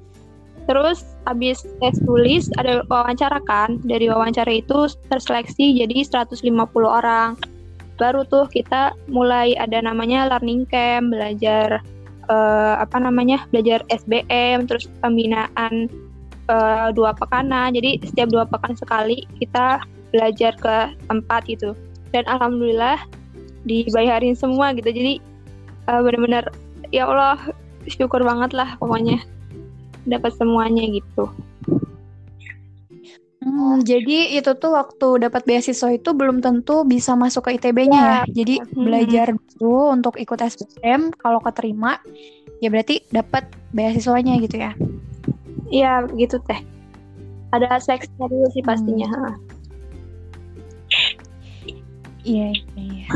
[0.66, 3.82] terus habis tes tulis ada wawancara kan?
[3.86, 6.42] Dari wawancara itu terseleksi jadi 150
[6.86, 7.38] orang.
[7.96, 11.80] Baru tuh kita mulai ada namanya learning camp belajar
[12.28, 13.46] uh, apa namanya?
[13.54, 15.88] Belajar SBM terus pembinaan
[16.52, 17.74] uh, dua pekanan.
[17.74, 20.76] Jadi setiap dua pekan sekali kita belajar ke
[21.08, 21.72] tempat gitu.
[22.12, 23.00] Dan alhamdulillah
[23.66, 24.92] dibayarin semua gitu.
[24.92, 25.22] Jadi
[25.90, 26.52] uh, benar-benar
[26.94, 27.40] ya Allah
[27.86, 29.22] syukur banget lah pokoknya
[30.06, 31.30] dapat semuanya gitu
[33.46, 38.10] Hmm, jadi itu tuh waktu dapat beasiswa itu belum tentu bisa masuk ke ITB-nya ya.
[38.26, 38.42] ya.
[38.42, 38.74] Jadi hmm.
[38.82, 39.28] belajar
[39.62, 42.02] dulu untuk ikut SBM, kalau keterima
[42.58, 44.74] ya berarti dapat beasiswanya gitu ya.
[45.70, 46.58] Iya, gitu teh.
[47.54, 49.14] Ada seleksinya dulu sih pastinya.
[49.14, 49.38] Hmm.
[52.26, 53.08] Iya, iya, iya.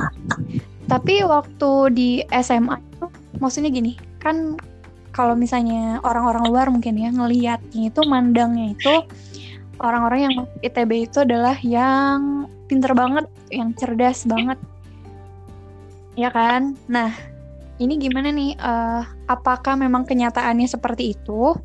[0.86, 3.06] Tapi waktu di SMA itu
[3.42, 4.62] maksudnya gini, kan
[5.20, 9.04] kalau misalnya orang-orang luar mungkin ya ngelihatnya itu mandangnya itu
[9.84, 14.56] orang-orang yang ITB itu adalah yang pinter banget, yang cerdas banget.
[16.16, 16.80] Ya kan?
[16.88, 17.12] Nah,
[17.84, 18.56] ini gimana nih?
[18.60, 21.56] Uh, apakah memang kenyataannya seperti itu?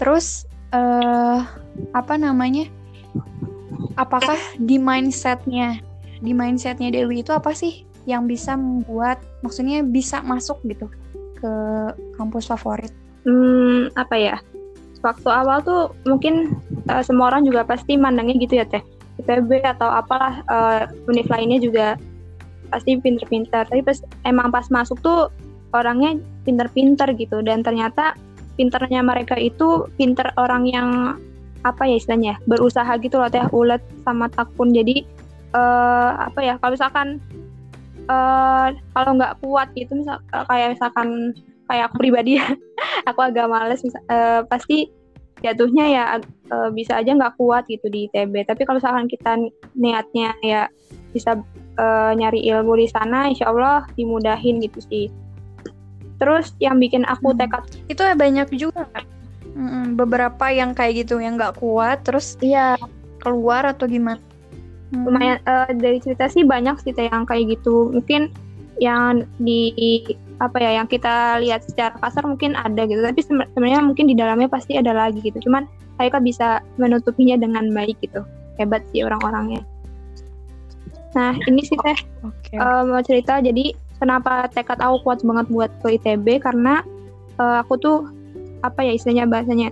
[0.00, 1.44] Terus, uh,
[1.96, 2.68] apa namanya?
[3.96, 5.80] Apakah di mindsetnya,
[6.20, 10.88] di mindsetnya Dewi itu apa sih yang bisa membuat, maksudnya bisa masuk gitu
[11.36, 11.54] ke
[12.16, 12.92] kampus favorit?
[13.26, 14.36] Hmm, apa ya?
[15.06, 16.58] waktu awal tuh mungkin
[16.90, 18.82] uh, semua orang juga pasti mandangnya gitu ya teh.
[19.22, 21.86] IPB atau apalah uh, univ lainnya juga
[22.68, 23.64] pasti pinter-pinter.
[23.70, 25.30] Tapi pas emang pas masuk tuh
[25.72, 27.40] orangnya pinter-pinter gitu.
[27.40, 28.18] Dan ternyata
[28.58, 30.88] pinternya mereka itu pinter orang yang
[31.64, 33.46] apa ya istilahnya berusaha gitu loh teh.
[33.54, 35.06] Ulet sama takun jadi
[35.56, 37.22] uh, apa ya kalau misalkan
[38.08, 41.34] uh, kalau nggak kuat gitu misal kayak misalkan
[41.66, 42.46] kayak aku pribadi ya
[43.10, 44.90] aku agak males uh, pasti
[45.44, 46.04] jatuhnya ya
[46.48, 49.36] uh, bisa aja nggak kuat gitu di ITB tapi kalau misalkan kita
[49.76, 50.70] niatnya ya
[51.12, 51.36] bisa
[51.80, 55.06] uh, nyari ilmu di sana insya Allah dimudahin gitu sih.
[56.16, 57.38] Terus yang bikin aku hmm.
[57.40, 58.88] tekad itu banyak juga.
[59.56, 62.76] Hmm, beberapa yang kayak gitu yang nggak kuat terus iya.
[63.16, 64.20] keluar atau gimana
[64.92, 65.04] hmm.
[65.06, 67.90] lumayan uh, dari cerita sih banyak sih yang kayak gitu.
[67.90, 68.30] Mungkin
[68.76, 69.72] yang di
[70.36, 73.00] apa ya yang kita lihat secara kasar mungkin ada gitu.
[73.00, 75.38] Tapi sebenarnya mungkin di dalamnya pasti ada lagi gitu.
[75.48, 75.64] Cuman
[75.96, 78.20] Haika bisa menutupinya dengan baik gitu.
[78.60, 79.64] Hebat sih orang-orangnya.
[81.16, 81.96] Nah ini sih teh.
[82.20, 82.60] Okay.
[82.60, 86.84] uh, mau cerita jadi kenapa tekad aku kuat banget buat ke ITB karena
[87.40, 87.98] uh, aku tuh
[88.60, 89.68] apa ya istilahnya bahasanya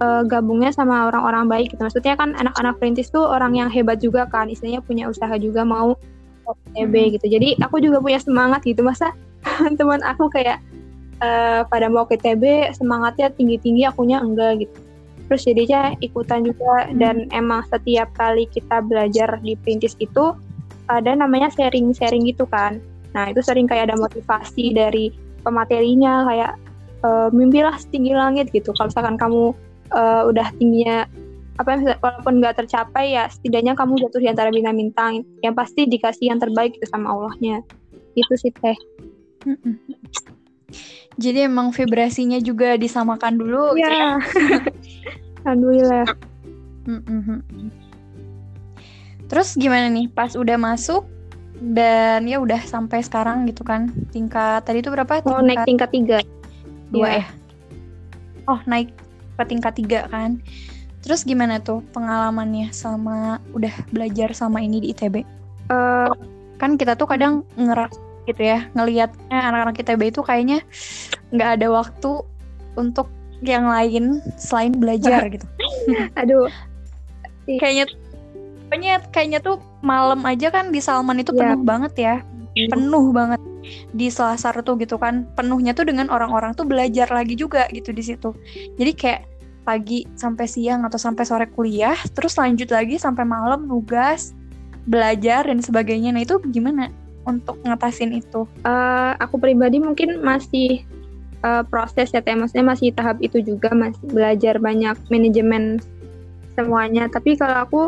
[0.00, 1.80] uh, gabungnya sama orang-orang baik gitu.
[1.82, 4.48] Maksudnya kan anak-anak perintis tuh orang yang hebat juga kan.
[4.48, 5.96] Istilahnya punya usaha juga mau
[6.74, 7.12] ITB hmm.
[7.18, 7.26] gitu.
[7.38, 8.84] Jadi aku juga punya semangat gitu.
[8.84, 9.12] Masa
[9.78, 10.62] teman aku kayak
[11.20, 14.76] uh, pada mau ke TB semangatnya tinggi-tinggi akunya enggak gitu.
[15.26, 16.86] Terus jadinya ikutan juga.
[16.86, 17.02] Hmm.
[17.02, 20.36] dan emang setiap kali kita belajar di perintis itu
[20.86, 22.78] ada namanya sharing-sharing gitu kan.
[23.10, 25.10] Nah itu sering kayak ada motivasi dari
[25.42, 26.52] pematerinya kayak
[27.02, 28.70] e, mimpilah setinggi langit gitu.
[28.74, 29.50] Kalau misalkan kamu
[29.92, 31.06] uh, udah tingginya
[31.56, 36.28] apa yang walaupun nggak tercapai ya setidaknya kamu jatuh di antara bintang-bintang yang pasti dikasih
[36.32, 37.64] yang terbaik itu sama Allahnya.
[38.12, 38.76] Itu sih teh.
[41.16, 44.12] Jadi emang vibrasinya juga disamakan dulu ya, ya?
[45.48, 46.04] alhamdulillah.
[49.26, 50.12] Terus gimana nih?
[50.12, 51.08] Pas udah masuk
[51.56, 53.88] dan ya udah sampai sekarang gitu kan?
[54.12, 55.24] Tingkat tadi itu berapa?
[55.24, 56.18] Tingkat oh, naik tingkat tiga.
[56.92, 57.24] dua ya.
[57.24, 57.26] ya?
[58.46, 58.92] Oh naik
[59.44, 60.40] tingkat tiga kan
[61.04, 65.22] terus gimana tuh pengalamannya sama udah belajar sama ini di itb
[65.68, 66.10] uh,
[66.56, 67.92] kan kita tuh kadang ngeras
[68.26, 70.58] gitu ya ngelihatnya anak-anak itb itu kayaknya
[71.30, 72.10] nggak ada waktu
[72.74, 73.06] untuk
[73.44, 75.46] yang lain selain belajar gitu
[76.16, 76.48] aduh
[77.62, 77.86] kayaknya
[78.66, 81.38] pokoknya kayaknya tuh malam aja kan di Salman itu iya.
[81.38, 81.66] penuh yeah.
[81.66, 82.14] banget ya
[82.58, 82.68] iya.
[82.68, 83.40] penuh banget
[83.92, 88.02] di Selasar tuh gitu kan penuhnya tuh dengan orang-orang tuh belajar lagi juga gitu di
[88.02, 88.30] situ.
[88.76, 89.22] Jadi kayak
[89.66, 94.30] pagi sampai siang atau sampai sore kuliah terus lanjut lagi sampai malam nugas
[94.86, 96.14] belajar dan sebagainya.
[96.14, 96.94] Nah itu gimana
[97.26, 98.46] untuk ngatasin itu?
[98.62, 100.86] Uh, aku pribadi mungkin masih
[101.42, 102.38] uh, proses ya teh.
[102.38, 105.82] Maksudnya masih tahap itu juga masih belajar banyak manajemen
[106.54, 107.10] semuanya.
[107.10, 107.82] Tapi kalau aku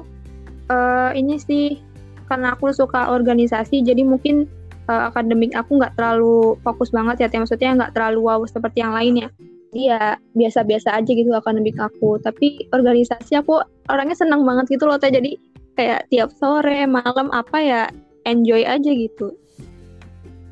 [0.69, 1.79] uh, ini sih
[2.29, 4.51] karena aku suka organisasi jadi mungkin
[4.89, 9.29] uh, akademik aku nggak terlalu fokus banget ya maksudnya nggak terlalu wow seperti yang lainnya
[9.77, 12.17] Iya biasa-biasa aja gitu akademik aku.
[12.25, 13.61] Tapi organisasi aku
[13.93, 15.13] orangnya senang banget gitu loh teh.
[15.13, 15.37] Jadi
[15.77, 17.83] kayak tiap sore malam apa ya
[18.25, 19.37] enjoy aja gitu.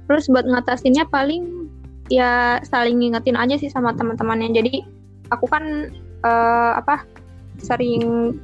[0.06, 1.72] Terus buat ngatasinnya paling
[2.12, 4.52] ya saling ngingetin aja sih sama teman-temannya.
[4.52, 4.84] Jadi
[5.32, 5.88] aku kan
[6.20, 7.08] uh, apa
[7.56, 8.36] sering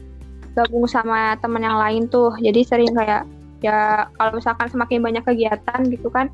[0.57, 2.33] gabung sama teman yang lain tuh.
[2.41, 3.29] Jadi sering kayak
[3.63, 6.29] ya kalau misalkan semakin banyak kegiatan gitu kan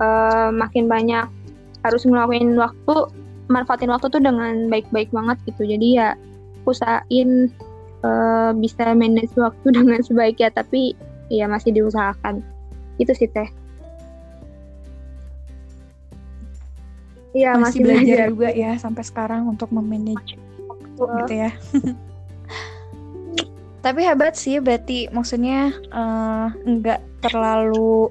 [0.00, 1.26] uh, makin banyak
[1.84, 2.94] harus ngelakuin waktu
[3.46, 5.62] manfaatin waktu tuh dengan baik-baik banget gitu.
[5.64, 6.18] Jadi ya
[6.66, 7.50] usahain
[8.02, 10.94] uh, bisa manage waktu dengan sebaik ya tapi
[11.30, 12.42] ya masih diusahakan.
[13.00, 13.48] Itu sih teh.
[17.36, 18.26] Iya masih, masih belajar, belajar.
[18.32, 21.04] juga ya sampai sekarang untuk memanage waktu.
[21.22, 21.50] gitu ya.
[23.84, 28.10] Tapi hebat sih berarti maksudnya uh, nggak terlalu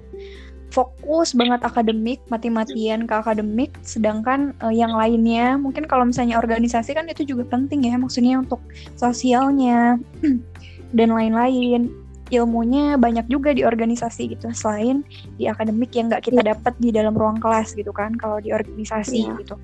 [0.75, 7.07] fokus banget akademik, mati-matian ke akademik, sedangkan uh, yang lainnya mungkin kalau misalnya organisasi kan
[7.07, 8.59] itu juga penting ya, maksudnya untuk
[8.99, 9.95] sosialnya
[10.97, 11.87] dan lain-lain.
[12.33, 15.05] Ilmunya banyak juga di organisasi gitu, selain
[15.37, 16.57] di akademik yang nggak kita iya.
[16.57, 19.37] dapat di dalam ruang kelas gitu kan, kalau di organisasi ya.
[19.37, 19.55] gitu.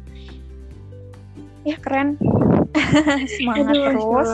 [1.65, 2.21] Ya keren,
[3.41, 4.31] semangat Aduh, terus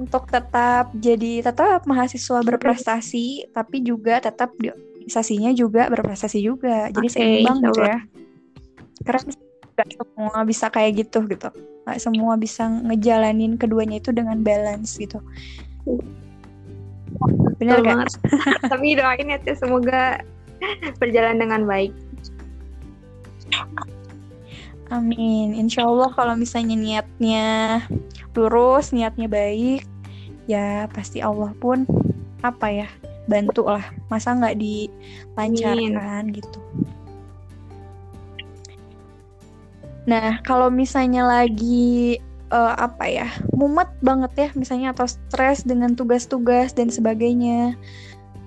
[0.00, 4.72] untuk tetap jadi tetap mahasiswa berprestasi tapi juga tetap di
[5.10, 6.86] organisasinya juga berprestasi juga.
[6.94, 7.98] Jadi okay, seimbang gitu ya.
[9.02, 9.20] Karena
[9.74, 11.50] gak semua bisa kayak gitu gitu.
[11.82, 15.18] Gak semua bisa ngejalanin keduanya itu dengan balance gitu.
[17.58, 18.06] Benar kan
[18.72, 20.22] tapi doain ya semoga
[21.02, 21.90] berjalan dengan baik.
[24.94, 25.58] Amin.
[25.58, 27.82] Insya Allah kalau misalnya niatnya
[28.38, 29.86] lurus, niatnya baik,
[30.50, 31.86] ya pasti Allah pun
[32.42, 32.88] apa ya
[33.30, 33.86] bantu lah.
[34.10, 36.34] Masa nggak dilancarkan Amin.
[36.34, 36.60] gitu.
[40.10, 42.18] Nah kalau misalnya lagi
[42.50, 47.78] uh, apa ya mumet banget ya misalnya atau stres dengan tugas-tugas dan sebagainya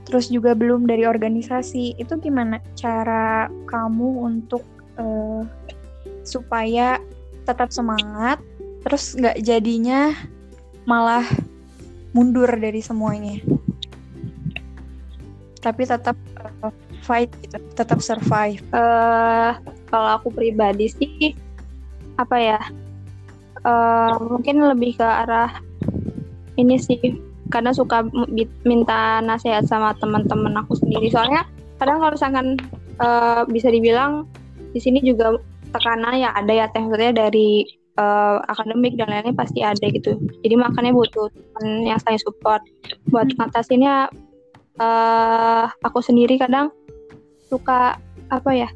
[0.03, 4.63] terus juga belum dari organisasi itu gimana cara kamu untuk
[4.99, 5.47] uh,
[6.27, 6.99] supaya
[7.47, 8.39] tetap semangat
[8.83, 10.11] terus nggak jadinya
[10.83, 11.23] malah
[12.13, 13.41] mundur dari semuanya.
[15.59, 16.17] Tapi tetap
[16.63, 18.61] uh, fight gitu tetap survive.
[18.71, 19.57] Uh,
[19.89, 21.33] kalau aku pribadi sih
[22.17, 22.59] apa ya
[23.65, 25.49] uh, mungkin lebih ke arah
[26.61, 27.01] ini sih
[27.49, 28.05] karena suka
[28.65, 31.09] minta nasihat sama teman-teman aku sendiri.
[31.09, 31.45] Soalnya
[31.77, 32.47] kadang kalau misalkan
[33.01, 34.25] uh, bisa dibilang
[34.73, 35.37] di sini juga
[35.73, 37.65] tekanan ya ada ya teh dari
[37.97, 40.17] uh, akademik dan lainnya pasti ada gitu.
[40.41, 42.61] Jadi makanya butuh teman yang saya support.
[43.09, 43.37] Buat hmm.
[43.39, 44.09] ngatasinnya
[44.81, 46.73] uh, aku sendiri kadang
[47.49, 47.97] suka
[48.33, 48.69] apa ya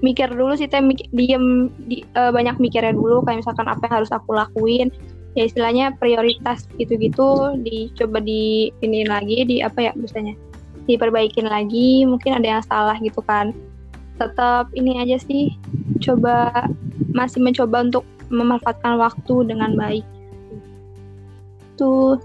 [0.00, 0.80] mikir dulu sih teh
[1.12, 3.24] diem di, uh, banyak mikirnya dulu.
[3.24, 4.88] Kayak misalkan apa yang harus aku lakuin.
[5.38, 10.34] Ya istilahnya prioritas gitu-gitu dicoba di ini lagi di apa ya misalnya
[10.90, 12.02] diperbaikin lagi.
[12.04, 13.54] Mungkin ada yang salah gitu kan.
[14.18, 15.54] Tetap ini aja sih
[16.02, 16.68] coba
[17.14, 20.06] masih mencoba untuk memanfaatkan waktu dengan baik.
[21.76, 22.16] Tuh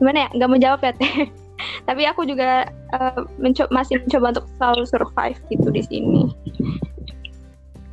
[0.00, 0.28] gimana ya?
[0.34, 1.14] Nggak menjawab ya teh.
[1.88, 3.22] Tapi aku juga uh,
[3.70, 6.22] masih mencoba untuk selalu survive gitu di sini.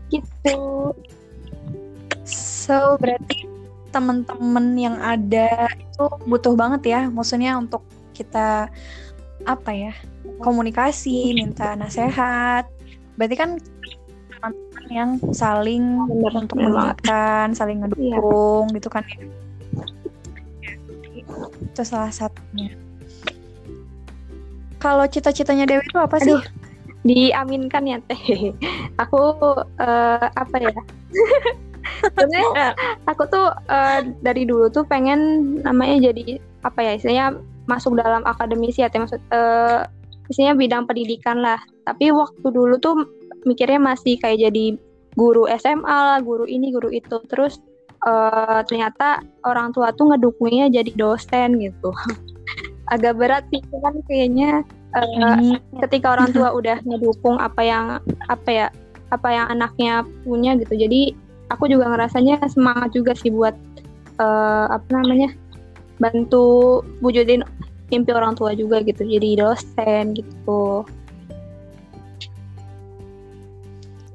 [0.10, 0.60] Gitu.
[2.26, 3.45] So berarti
[3.89, 7.82] teman-teman yang ada itu butuh banget ya, maksudnya untuk
[8.14, 8.70] kita
[9.47, 9.93] apa ya
[10.39, 12.68] komunikasi, minta nasihat.
[13.18, 13.49] Berarti kan
[14.89, 16.69] yang saling Bener, untuk banget.
[16.73, 19.17] mengingatkan, saling ngedukung gitu kan ya.
[21.61, 22.73] Itu salah satunya.
[24.81, 26.33] Kalau cita-citanya Dewi itu apa sih?
[26.33, 26.43] Aduh.
[27.05, 28.51] Diaminkan ya teh.
[29.03, 29.21] Aku
[29.77, 30.73] eh, apa ya?
[31.99, 32.75] Sebenarnya
[33.07, 37.27] aku tuh eh, dari dulu tuh pengen namanya jadi apa ya istilahnya
[37.65, 39.83] masuk dalam akademisi ya teh maksud eh
[40.29, 41.59] istilahnya bidang pendidikan lah.
[41.87, 44.65] Tapi waktu dulu tuh mikirnya masih kayak jadi
[45.15, 47.19] guru SMA lah, guru ini, guru itu.
[47.27, 47.59] Terus
[48.07, 51.91] eh, ternyata orang tua tuh ngedukungnya jadi dosen gitu.
[52.93, 54.63] Agak berat sih kan kayaknya
[54.95, 55.07] eh,
[55.39, 57.85] Hmm, ketika orang tua udah ngedukung apa yang
[58.25, 58.67] apa ya
[59.09, 61.13] apa yang anaknya punya gitu jadi
[61.49, 63.53] aku juga ngerasanya semangat juga sih buat
[64.17, 65.33] eh, apa namanya
[65.97, 67.43] bantu wujudin
[67.89, 70.85] mimpi orang tua juga gitu jadi dosen gitu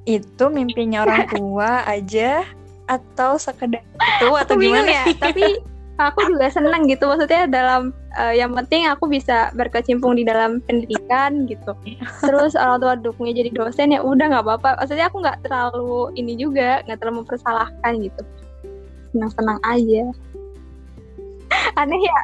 [0.05, 2.45] itu mimpinya orang tua aja
[2.85, 4.85] atau sekedar itu atau gimana?
[4.85, 5.57] ya tapi
[5.97, 11.47] aku juga seneng gitu maksudnya dalam eh, yang penting aku bisa berkecimpung di dalam pendidikan
[11.47, 11.73] gitu.
[12.19, 14.83] Terus orang tua dukungnya jadi dosen ya udah nggak apa-apa.
[14.83, 18.23] Maksudnya aku nggak terlalu ini juga nggak terlalu mempersalahkan gitu.
[19.15, 20.03] Senang-senang aja.
[21.81, 22.19] Aneh ya?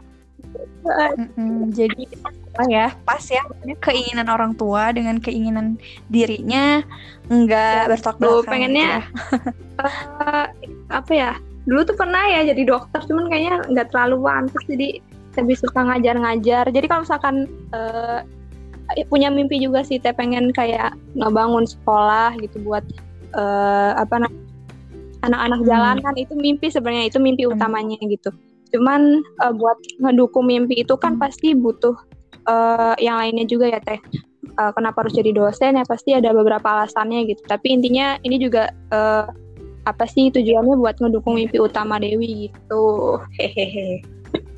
[0.90, 2.04] Mm-mm, jadi
[2.60, 3.42] apa ya pas ya
[3.80, 6.84] keinginan orang tua dengan keinginan dirinya
[7.26, 9.48] enggak Ya, bertolak belakang pengennya- gitu.
[9.80, 10.46] Eh,
[10.92, 11.30] apa ya
[11.64, 15.00] dulu tuh pernah ya jadi dokter cuman kayaknya nggak terlalu pantas jadi
[15.40, 17.36] lebih suka ngajar-ngajar jadi kalau misalkan
[17.72, 18.20] eh,
[19.08, 22.84] punya mimpi juga sih teh pengen kayak ngebangun sekolah gitu buat
[23.32, 24.48] eh, apa namanya
[25.22, 25.68] anak-anak Hmm.
[25.68, 27.56] jalanan itu mimpi sebenarnya itu mimpi Hmm.
[27.56, 28.28] utamanya gitu
[28.70, 29.00] cuman
[29.40, 31.22] eh, buat ngedukung mimpi itu kan Hmm.
[31.24, 31.96] pasti butuh
[32.34, 34.00] eh, yang lainnya juga ya teh.
[34.50, 35.84] Eh, kenapa harus jadi dosen ya?
[35.86, 37.42] Pasti ada beberapa alasannya gitu.
[37.46, 39.26] Tapi intinya ini juga eh,
[39.88, 43.16] apa sih tujuannya buat ngedukung mimpi utama Dewi gitu.
[43.38, 44.04] Hehehe.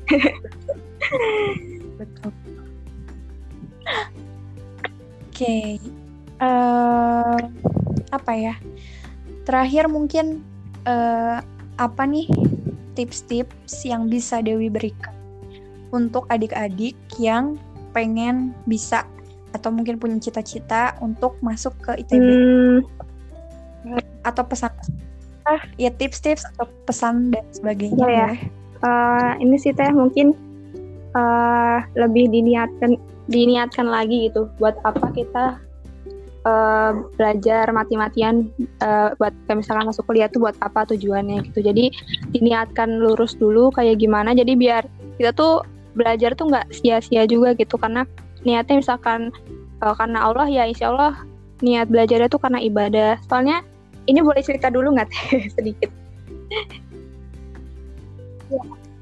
[5.33, 5.81] Oke,
[6.39, 7.37] eh,
[8.13, 8.53] apa ya?
[9.43, 10.45] Terakhir mungkin
[10.85, 11.39] eh,
[11.77, 12.29] apa nih
[12.93, 15.12] tips-tips yang bisa Dewi berikan
[15.93, 17.55] untuk adik-adik yang
[17.93, 19.05] pengen bisa
[19.53, 22.27] atau mungkin punya cita-cita untuk masuk ke ITB
[23.83, 24.71] Hmm, atau pesan
[25.43, 27.99] ah, ya tips-tips atau pesan dan sebagainya.
[27.99, 28.27] Iya ya.
[28.31, 28.39] boleh.
[28.83, 30.31] eh, ini sih teh mungkin
[31.11, 32.95] eh, lebih diniatkan
[33.27, 35.59] diniatkan lagi gitu buat apa kita
[36.47, 41.59] eh, belajar mati-matian eh, buat kayak misalkan masuk kuliah tuh buat apa tujuannya gitu.
[41.59, 41.91] Jadi
[42.31, 44.31] diniatkan lurus dulu kayak gimana.
[44.31, 44.87] Jadi biar
[45.19, 45.59] kita tuh
[45.93, 47.77] belajar tuh nggak sia-sia juga gitu.
[47.77, 48.05] Karena
[48.43, 49.31] niatnya misalkan
[49.81, 51.13] eh, karena Allah ya insya Allah
[51.63, 53.17] niat belajarnya tuh karena ibadah.
[53.29, 53.63] Soalnya
[54.09, 55.09] ini boleh cerita dulu nggak
[55.55, 55.89] sedikit.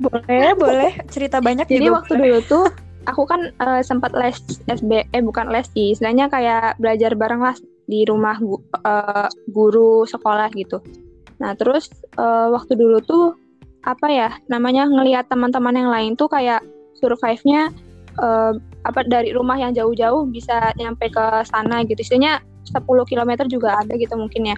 [0.01, 0.91] Boleh, boleh.
[1.13, 2.21] Cerita banyak Jadi juga waktu boleh.
[2.25, 2.65] dulu tuh
[3.05, 4.37] aku kan eh, sempat les
[4.69, 7.57] SB eh bukan les sih, istilahnya kayak belajar bareng lah
[7.89, 10.81] di rumah gu- eh, guru sekolah gitu.
[11.41, 13.25] Nah, terus eh, waktu dulu tuh
[13.81, 16.61] apa ya namanya ngelihat teman-teman yang lain tuh kayak
[17.01, 17.73] survive-nya
[18.21, 18.53] eh,
[18.85, 22.01] apa dari rumah yang jauh-jauh bisa nyampe ke sana gitu.
[22.01, 24.57] Istilahnya 10 km juga ada gitu mungkin ya.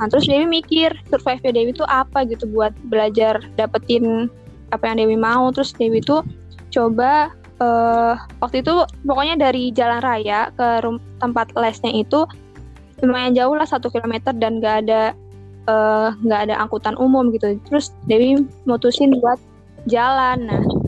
[0.00, 4.32] Nah, terus Dewi mikir survive-nya Dewi tuh apa gitu buat belajar dapetin
[4.72, 5.52] apa yang Dewi mau.
[5.52, 6.24] Terus Dewi tuh
[6.72, 7.30] coba
[7.60, 8.72] eh, waktu itu
[9.04, 10.80] pokoknya dari jalan raya ke
[11.20, 12.24] tempat lesnya itu
[13.04, 15.12] lumayan jauh lah satu kilometer dan gak ada
[15.68, 17.60] eh, nggak ada angkutan umum gitu.
[17.68, 19.36] Terus Dewi mutusin buat
[19.84, 20.48] jalan.
[20.48, 20.79] Nah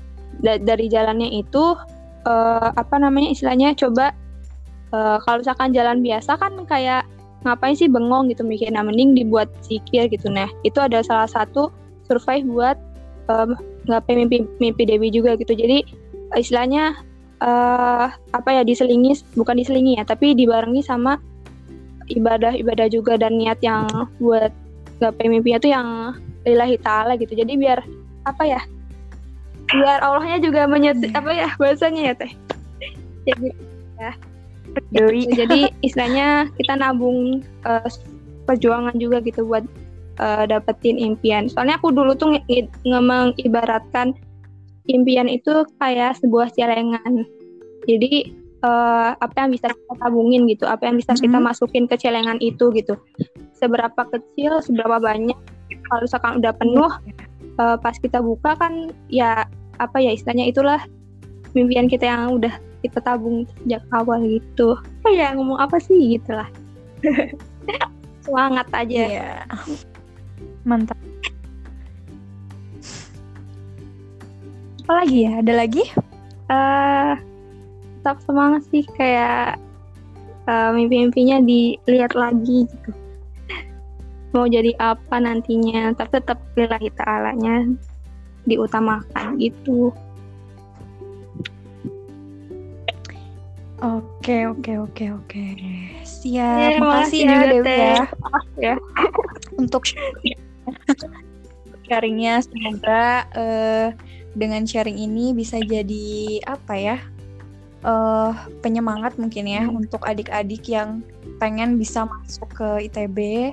[0.43, 1.79] da- dari jalannya itu
[2.27, 4.13] eh, apa namanya istilahnya coba
[4.93, 7.07] eh, kalau misalkan jalan biasa kan kayak
[7.43, 10.31] ngapain sih bengong gitu mikir nah mending dibuat zikir gitu.
[10.31, 11.75] Nah itu ada salah satu
[12.07, 12.79] survive buat
[13.27, 13.59] em,
[13.91, 15.51] ngapain mimpi mimpi Dewi juga gitu.
[15.55, 15.83] Jadi
[16.39, 16.95] istilahnya
[17.43, 21.19] eh apa ya diselingi bukan diselingi ya tapi dibarengi sama
[22.07, 23.91] ibadah-ibadah juga dan niat yang
[24.23, 24.55] buat
[25.03, 25.89] gapai mimpinya tuh yang
[26.47, 27.35] lillahi ta'ala gitu.
[27.35, 27.83] Jadi biar
[28.23, 28.61] apa ya
[29.73, 32.33] biar Allahnya juga menyet apa ya bahasanya ya teh
[33.25, 33.49] jadi
[34.93, 35.29] Dewi.
[35.41, 37.89] jadi istilahnya kita nabung eh,
[38.49, 39.65] perjuangan juga gitu buat
[40.19, 41.47] eh, dapetin impian.
[41.53, 44.17] Soalnya aku dulu tuh nge- nge- mengibaratkan
[44.89, 47.29] impian itu kayak sebuah celengan.
[47.85, 51.47] Jadi eh, apa yang bisa kita tabungin gitu, apa yang bisa kita Mhm.
[51.53, 52.97] masukin ke celengan itu gitu.
[53.59, 55.37] Seberapa kecil, seberapa banyak
[55.87, 56.93] kalau misalkan udah penuh
[57.61, 59.42] uh, pas kita buka kan ya
[59.83, 60.81] apa ya istilahnya itulah
[61.53, 66.49] mimpian kita yang udah kita tabung sejak awal gitu apa ya ngomong apa sih gitulah
[68.25, 69.31] semangat aja Iya.
[70.63, 70.95] Mantap.
[74.87, 75.43] Apa lagi ya?
[75.43, 75.83] Ada lagi?
[76.53, 77.15] eh
[78.03, 79.57] tetap semangat sih kayak
[80.51, 82.91] eh, mimpi-mimpinya dilihat lagi gitu
[84.33, 87.69] mau jadi apa nantinya tapi tetap lillahi ta'alanya
[88.47, 89.95] diutamakan gitu
[93.83, 95.43] Oke, oke, oke, oke.
[95.59, 96.79] Ya, Siap.
[96.79, 98.05] makasih Makasih juga Dewi ya
[98.63, 98.75] ya
[99.61, 99.83] untuk
[101.91, 102.47] sharingnya.
[102.47, 103.89] Semoga eh,
[104.39, 106.99] dengan sharing ini bisa jadi apa ya?
[107.83, 108.33] eh
[108.63, 111.03] penyemangat mungkin ya untuk adik-adik yang
[111.43, 113.51] pengen bisa masuk ke ITB.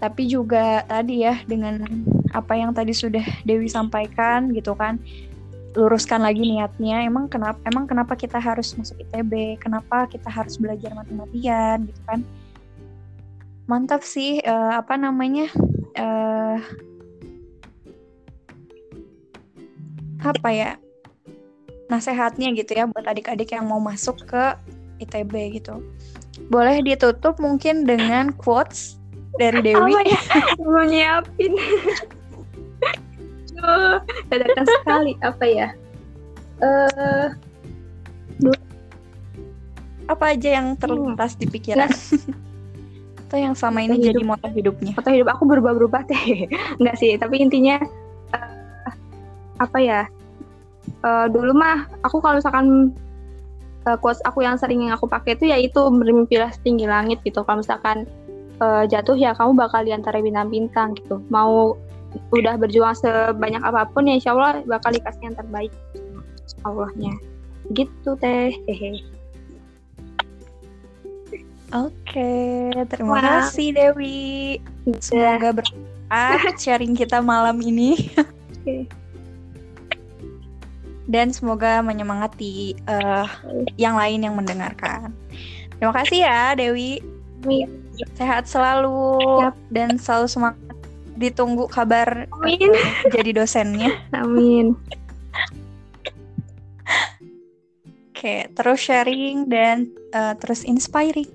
[0.00, 1.84] Tapi juga tadi ya dengan
[2.32, 4.96] apa yang tadi sudah Dewi sampaikan gitu kan
[5.76, 7.06] luruskan lagi niatnya.
[7.06, 12.20] Emang kenapa emang kenapa kita harus masuk ITB kenapa kita harus belajar matematikan gitu kan?
[13.70, 15.46] Mantap sih eh, apa namanya
[15.94, 16.58] eh
[20.20, 20.76] apa ya
[21.88, 24.44] nasehatnya gitu ya buat adik-adik yang mau masuk ke
[25.00, 25.80] ITB gitu.
[26.52, 28.99] Boleh ditutup mungkin dengan quotes
[29.38, 29.92] dari Dewi.
[29.94, 30.20] apa ya?
[30.58, 31.52] Belum nyiapin.
[34.32, 35.12] Dadakan sekali.
[35.20, 35.68] Apa ya?
[36.60, 37.28] Eh
[40.10, 41.86] apa aja yang terlintas di pikiran?
[43.30, 44.26] Atau yang sama ini Moto jadi hidup.
[44.26, 44.92] moto hidupnya?
[44.98, 45.28] Foto hidup.
[45.38, 46.50] Aku berubah-berubah teh
[46.82, 47.78] enggak sih tapi intinya
[48.34, 48.90] eh,
[49.62, 50.10] apa ya?
[51.06, 52.90] Eh, dulu mah aku kalau misalkan
[53.86, 57.46] eh, quotes aku yang sering yang aku pakai itu yaitu bermimpilah setinggi langit gitu.
[57.46, 58.10] Kalau misalkan
[58.60, 61.74] eh, jatuh ya kamu bakal di antara bintang-bintang gitu mau
[62.34, 65.72] udah berjuang sebanyak apa pun ya insya Allah bakal dikasih yang terbaik
[66.66, 67.14] Allahnya
[67.72, 68.98] gitu teh hehe
[71.70, 74.58] Oke, terima kasih Dewi.
[74.98, 78.10] Semoga bermanfaat sharing kita malam ini.
[81.06, 83.28] Dan semoga menyemangati eh,
[83.78, 85.14] yang lain yang mendengarkan.
[85.78, 86.98] Terima kasih ya Dewi.
[87.46, 87.70] Amin.
[88.14, 89.54] Sehat selalu Siap.
[89.72, 90.58] dan selalu semangat.
[91.20, 92.72] Ditunggu kabar Amin.
[93.12, 93.92] jadi dosennya.
[94.22, 94.72] Amin.
[98.10, 101.28] Oke, terus sharing dan eh, terus inspiring.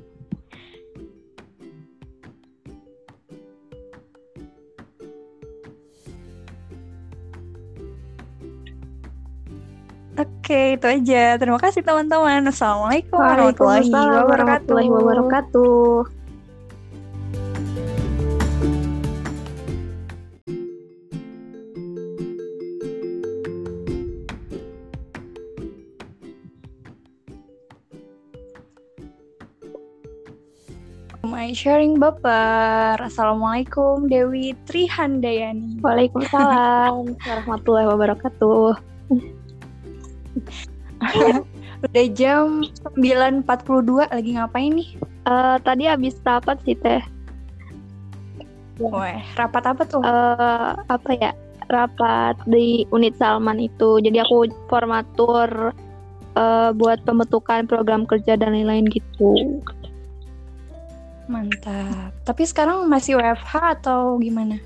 [10.15, 11.35] Oke, itu aja.
[11.35, 12.47] Terima kasih teman-teman.
[12.47, 14.31] Assalamualaikum warahmatullahi Waalaikumsalam wabarakatuh.
[14.31, 16.24] warahmatullahi wabarakatuh.
[31.35, 32.95] My sharing baper.
[32.95, 35.83] Assalamualaikum Dewi Trihandayani.
[35.83, 38.79] Waalaikumsalam warahmatullahi wabarakatuh.
[41.91, 42.63] Udah jam
[42.95, 44.95] 9.42 lagi ngapain nih?
[45.27, 47.03] Eh, tadi habis rapat sih teh.
[48.79, 50.07] Wah, rapat apa tuh?
[50.07, 51.35] Eh, apa ya?
[51.67, 53.99] Rapat di unit Salman itu.
[53.99, 55.75] Jadi aku formatur
[56.39, 59.59] eh, buat pembentukan program kerja dan lain-lain gitu.
[61.25, 62.13] Mantap.
[62.23, 64.61] Tapi sekarang masih WFH atau gimana?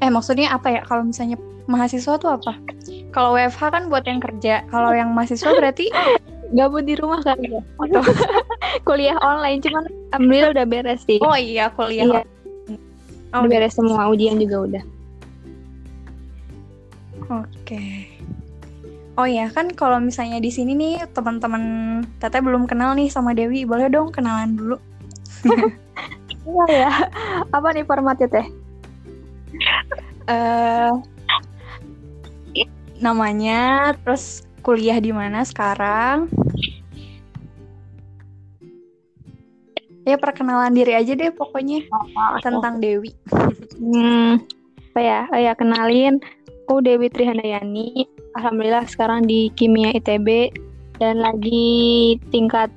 [0.00, 0.80] Eh, maksudnya apa ya?
[0.88, 1.36] Kalau misalnya
[1.68, 2.56] mahasiswa tuh apa?
[3.12, 4.64] Kalau WFH kan buat yang kerja.
[4.72, 5.92] Kalau yang mahasiswa berarti
[6.50, 7.62] Gabut di rumah kali ya.
[8.86, 11.22] Kuliah online cuman alhamdulillah udah beres sih.
[11.22, 12.06] Oh iya, kuliah.
[12.10, 12.22] Iya.
[13.30, 14.84] Oh, udah beres semua ujian juga udah.
[17.30, 18.10] Oke.
[19.14, 21.62] Oh ya kan kalau misalnya di sini nih teman-teman
[22.18, 24.76] Teteh belum kenal nih sama Dewi, boleh dong kenalan dulu.
[26.40, 26.92] Iya ya.
[27.52, 28.46] Apa nih formatnya teh?
[30.30, 30.90] eh
[33.00, 36.28] namanya, terus kuliah di mana sekarang?
[40.08, 41.84] Ya perkenalan diri aja deh pokoknya
[42.40, 43.12] tentang Dewi.
[43.76, 44.40] Hmm,
[44.92, 45.20] apa ya?
[45.28, 46.20] Oh ya, kenalin.
[46.70, 48.06] Aku Dewi Trihandayani.
[48.38, 50.54] Alhamdulillah sekarang di Kimia ITB
[51.02, 52.70] dan lagi tingkat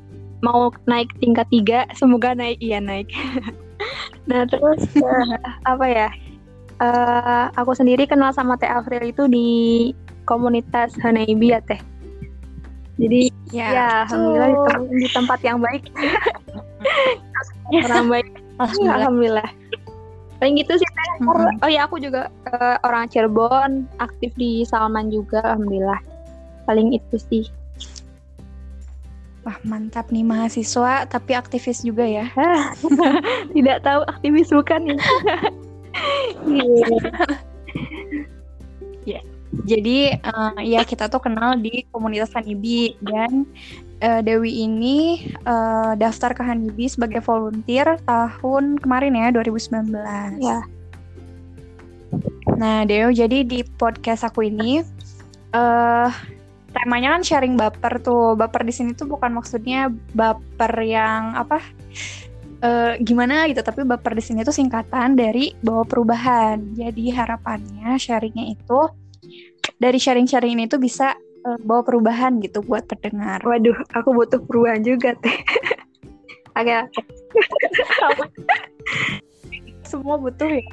[0.43, 1.79] mau naik tingkat tiga.
[1.95, 3.09] Semoga naik, iya naik.
[4.29, 6.09] nah terus eh, apa ya?
[6.83, 9.49] Eh, aku sendiri kenal sama Teh April itu di
[10.27, 11.79] komunitas Hanaibi ya Teh.
[12.99, 15.83] Jadi ya, alhamdulillah di, tem- di tempat yang baik.
[17.89, 18.29] Orang baik.
[18.59, 18.97] Alhamdulillah.
[18.99, 19.49] Alhamdulillah.
[20.43, 20.89] paling gitu sih
[21.23, 21.63] hmm.
[21.63, 26.03] oh ya aku juga uh, orang Cirebon aktif di Salman juga alhamdulillah
[26.67, 27.47] paling itu sih
[29.43, 32.31] Wah mantap nih mahasiswa tapi aktivis juga ya.
[33.55, 34.97] Tidak tahu aktivis bukan ya.
[39.03, 39.23] yeah.
[39.67, 43.45] Jadi uh, ya kita tuh kenal di komunitas Hanibi dan
[44.01, 49.93] uh, Dewi ini uh, daftar ke Hanibi sebagai volunteer tahun kemarin ya 2019.
[50.41, 50.65] Ya.
[52.57, 54.81] Nah Dewi jadi di podcast aku ini
[55.53, 56.09] uh,
[56.73, 58.33] temanya kan sharing baper tuh.
[58.33, 61.61] Baper di sini tuh bukan maksudnya baper yang apa?
[62.63, 68.55] Uh, gimana gitu tapi baper di sini tuh singkatan dari bawa perubahan jadi harapannya sharingnya
[68.55, 68.87] itu
[69.83, 71.11] dari sharing-sharing ini tuh bisa
[71.43, 73.43] uh, bawa perubahan gitu buat pendengar.
[73.43, 75.37] Waduh, aku butuh perubahan juga teh.
[76.59, 76.87] Agak
[79.83, 80.63] semua butuh ya.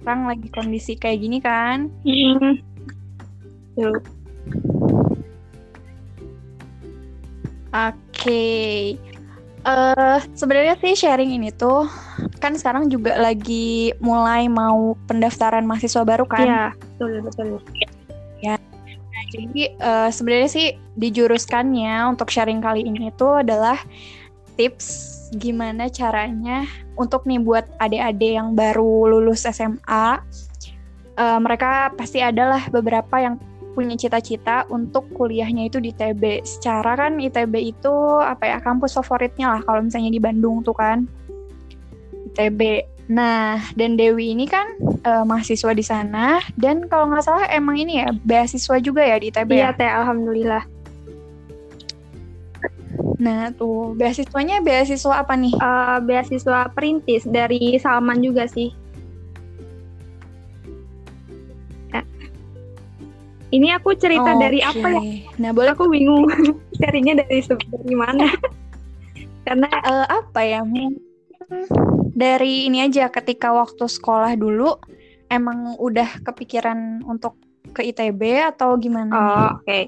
[0.00, 1.90] Sekarang lagi kondisi kayak gini kan.
[2.06, 2.62] Hmm.
[3.74, 4.06] Oke.
[7.76, 8.96] Okay.
[9.66, 11.90] Uh, sebenarnya sih sharing ini tuh
[12.38, 16.46] kan sekarang juga lagi mulai mau pendaftaran mahasiswa baru kan?
[16.46, 17.46] Iya, betul betul.
[18.38, 18.56] Ya.
[18.86, 23.76] Nah, jadi uh, sebenarnya sih dijuruskannya untuk sharing kali ini tuh adalah
[24.54, 26.64] tips gimana caranya
[26.96, 30.22] untuk nih buat adik-adik yang baru lulus SMA.
[31.16, 33.40] Uh, eh, mereka pasti adalah beberapa yang
[33.76, 36.40] punya cita-cita untuk kuliahnya itu di ITB.
[36.48, 41.04] Secara kan ITB itu apa ya kampus favoritnya lah kalau misalnya di Bandung tuh kan.
[42.32, 42.88] ITB.
[43.12, 44.66] Nah, dan Dewi ini kan
[45.06, 49.28] uh, mahasiswa di sana dan kalau nggak salah emang ini ya beasiswa juga ya di
[49.28, 49.50] ITB.
[49.52, 49.78] Iya, ya?
[49.78, 50.64] Teh, alhamdulillah.
[53.16, 55.54] Nah, tuh beasiswanya beasiswa apa nih?
[55.56, 58.74] Uh, beasiswa perintis dari Salman juga sih.
[63.54, 65.02] Ini aku cerita oh, dari apa ya?
[65.38, 66.26] Nah, boleh aku bingung
[66.82, 68.26] carinya dari dari mana.
[69.46, 70.66] Karena uh, apa ya?
[72.16, 74.74] Dari ini aja ketika waktu sekolah dulu
[75.30, 77.38] emang udah kepikiran untuk
[77.70, 79.12] ke ITB atau gimana?
[79.14, 79.22] Oh,
[79.62, 79.62] oke.
[79.62, 79.82] Okay.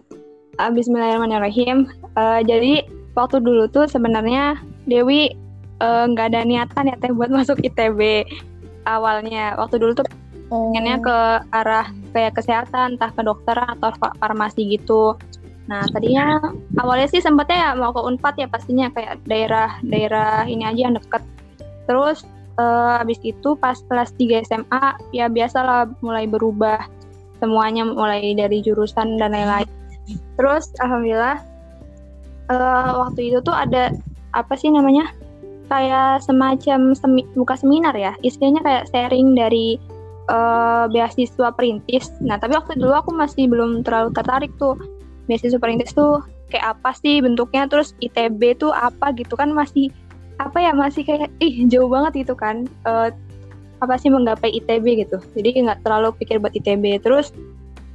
[0.62, 1.90] Uh, Bismillahirrahmanirrahim.
[2.14, 2.86] Uh, jadi
[3.18, 5.34] waktu dulu tuh sebenarnya Dewi
[5.82, 8.22] nggak uh, ada niatan ya teh buat masuk ITB
[8.86, 9.58] awalnya.
[9.58, 10.06] Waktu dulu tuh
[10.52, 10.72] oh.
[10.72, 11.18] pengennya ke
[11.52, 15.16] arah kayak kesehatan, entah ke dokter atau farmasi gitu.
[15.68, 16.40] Nah tadinya
[16.80, 21.22] awalnya sih sempatnya ya mau ke Unpad ya pastinya kayak daerah-daerah ini aja yang deket.
[21.84, 22.24] Terus
[22.56, 26.88] uh, habis itu pas kelas 3 SMA ya biasalah mulai berubah
[27.38, 29.68] semuanya mulai dari jurusan dan lain-lain.
[30.40, 31.44] Terus alhamdulillah
[32.48, 33.92] uh, waktu itu tuh ada
[34.32, 35.12] apa sih namanya
[35.68, 39.76] kayak semacam semi, buka seminar ya istilahnya kayak sharing dari
[40.28, 42.12] uh, beasiswa perintis.
[42.22, 44.76] Nah, tapi waktu dulu aku masih belum terlalu tertarik tuh.
[45.26, 49.92] Beasiswa perintis tuh kayak apa sih bentuknya, terus ITB tuh apa gitu kan masih
[50.38, 52.68] apa ya masih kayak ih jauh banget gitu kan.
[52.84, 53.10] Uh,
[53.78, 55.18] apa sih menggapai ITB gitu.
[55.38, 56.98] Jadi nggak terlalu pikir buat ITB.
[57.02, 57.30] Terus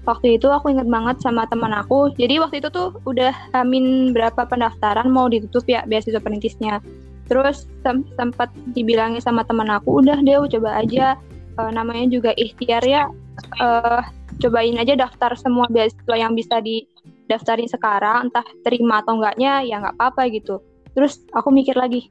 [0.08, 2.12] waktu itu aku inget banget sama teman aku.
[2.16, 6.80] Jadi waktu itu tuh udah hamin berapa pendaftaran mau ditutup ya beasiswa perintisnya.
[7.28, 11.16] Terus sem sempat dibilangin sama teman aku, udah deh coba aja
[11.58, 13.10] uh, namanya juga ikhtiar ya.
[13.58, 14.02] Uh,
[14.42, 19.96] cobain aja daftar semua beasiswa yang bisa didaftarin sekarang entah terima atau enggaknya ya nggak
[19.98, 20.62] apa-apa gitu.
[20.94, 22.10] Terus aku mikir lagi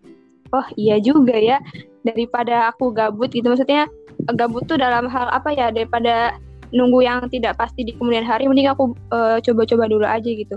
[0.53, 1.59] oh iya juga ya
[2.07, 3.47] daripada aku gabut gitu.
[3.47, 3.89] Maksudnya
[4.35, 6.37] gabut tuh dalam hal apa ya daripada
[6.73, 10.57] nunggu yang tidak pasti di kemudian hari mending aku coba eh, coba-coba dulu aja gitu.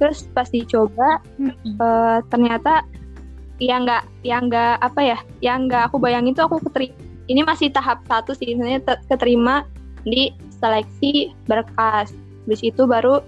[0.00, 1.20] Terus pasti coba
[1.76, 2.88] uh, ternyata
[3.60, 7.70] yang nggak yang nggak apa ya yang nggak aku bayangin tuh aku keterima ini masih
[7.70, 9.62] tahap satu sih sebenarnya keterima
[10.02, 12.10] di seleksi berkas.
[12.44, 13.22] Habis itu baru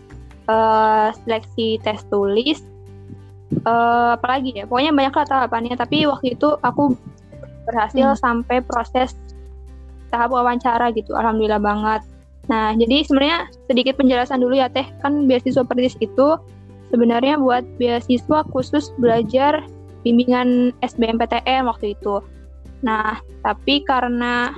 [0.50, 2.66] uh, seleksi tes tulis.
[3.62, 5.78] Uh, apalagi ya pokoknya banyak lah tahapannya.
[5.78, 6.98] Tapi waktu itu aku
[7.70, 8.18] berhasil hmm.
[8.18, 9.14] sampai proses
[10.10, 12.02] tahap wawancara gitu alhamdulillah banget.
[12.50, 14.84] Nah jadi sebenarnya sedikit penjelasan dulu ya teh.
[14.98, 16.34] Kan beasiswa perintis itu
[16.90, 19.62] sebenarnya buat beasiswa khusus belajar
[20.02, 22.18] bimbingan SBMPTN waktu itu
[22.82, 24.50] Nah, tapi karena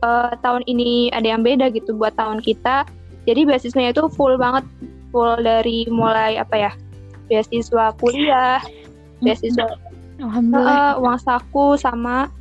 [0.00, 2.88] uh, tahun ini ada yang beda gitu buat tahun kita,
[3.28, 4.64] jadi beasiswanya itu full banget,
[5.12, 6.72] full dari mulai apa ya,
[7.28, 8.58] beasiswa kuliah,
[9.20, 9.78] beasiswa
[10.20, 12.32] uh, uang saku sama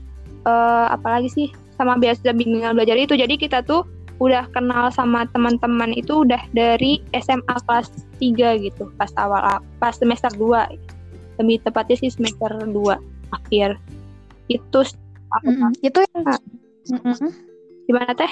[0.48, 3.14] uh, apalagi sih, sama beasiswa bimbingan belajar itu.
[3.14, 3.86] Jadi kita tuh
[4.22, 7.90] udah kenal sama teman-teman itu udah dari SMA kelas
[8.22, 11.40] 3 gitu, pas awal pas semester 2.
[11.42, 12.74] Lebih tepatnya sih semester 2
[13.34, 13.82] akhir
[14.60, 14.80] itu
[15.40, 15.72] Mm.
[15.80, 16.24] Itu yang
[16.92, 17.32] mm -mm.
[17.88, 18.32] gimana teh?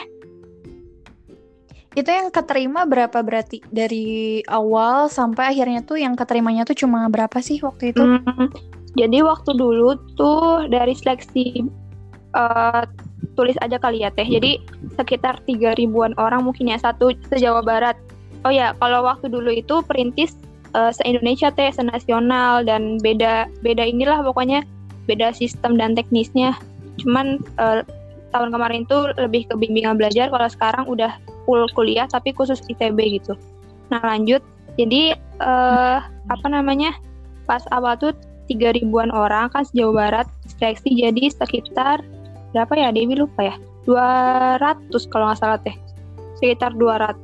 [1.96, 7.40] Itu yang keterima berapa berarti dari awal sampai akhirnya tuh yang keterimanya tuh cuma berapa
[7.42, 8.04] sih waktu itu?
[8.04, 8.52] Hmm,
[8.94, 11.66] jadi waktu dulu tuh dari seleksi
[12.38, 12.86] uh,
[13.34, 14.28] tulis aja kali ya teh.
[14.28, 14.62] Jadi
[15.00, 17.98] sekitar tiga ribuan orang mungkin ya satu se Jawa Barat.
[18.48, 20.38] Oh ya, kalau waktu dulu itu perintis
[20.72, 24.64] uh, se Indonesia teh, se nasional dan beda beda inilah pokoknya
[25.10, 26.54] beda sistem dan teknisnya.
[27.02, 27.82] Cuman uh,
[28.30, 30.30] tahun kemarin tuh lebih ke bimbingan belajar.
[30.30, 31.18] Kalau sekarang udah
[31.50, 33.34] full kuliah tapi khusus ITB gitu.
[33.90, 34.46] Nah lanjut,
[34.78, 36.94] jadi uh, apa namanya
[37.50, 38.14] pas awal tuh
[38.46, 42.02] tiga ribuan orang kan sejauh barat seleksi jadi sekitar
[42.54, 43.56] berapa ya Dewi lupa ya
[43.86, 45.78] 200 kalau nggak salah teh
[46.42, 47.22] sekitar 200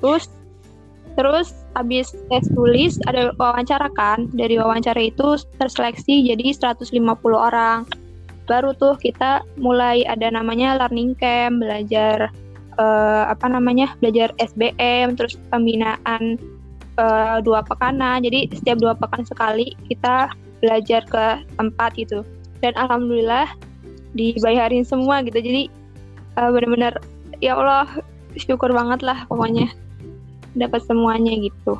[1.17, 4.31] terus habis tes tulis ada wawancara kan?
[4.31, 6.89] Dari wawancara itu terseleksi jadi 150
[7.35, 7.83] orang.
[8.47, 12.31] Baru tuh kita mulai ada namanya learning camp belajar
[12.79, 13.91] uh, apa namanya?
[13.99, 16.39] Belajar SBM terus pembinaan
[16.95, 18.23] uh, dua pekanan.
[18.23, 20.31] Jadi setiap dua pekan sekali kita
[20.63, 21.25] belajar ke
[21.59, 22.23] tempat gitu.
[22.63, 23.51] Dan alhamdulillah
[24.15, 25.37] dibayarin semua gitu.
[25.43, 25.67] Jadi
[26.39, 26.95] uh, benar-benar
[27.43, 27.87] ya Allah
[28.39, 29.71] syukur banget lah pokoknya
[30.55, 31.77] dapat semuanya gitu.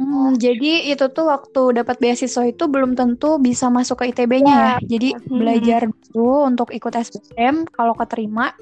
[0.00, 4.74] Hmm, jadi itu tuh waktu dapat beasiswa itu belum tentu bisa masuk ke ITB-nya ya.
[4.80, 5.28] Jadi hmm.
[5.28, 5.80] belajar
[6.16, 8.56] dulu untuk ikut SBM kalau keterima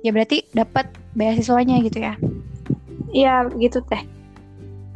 [0.00, 2.16] ya berarti dapat beasiswanya gitu ya.
[3.12, 4.00] Iya, gitu teh.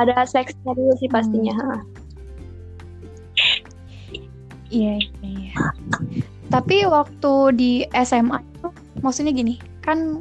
[0.00, 1.52] Ada seleksinya dulu sih pastinya.
[1.60, 1.80] Hmm.
[4.72, 5.54] Iya, iya, iya.
[6.48, 8.68] Tapi waktu di SMA itu
[9.04, 10.16] maksudnya gini, kan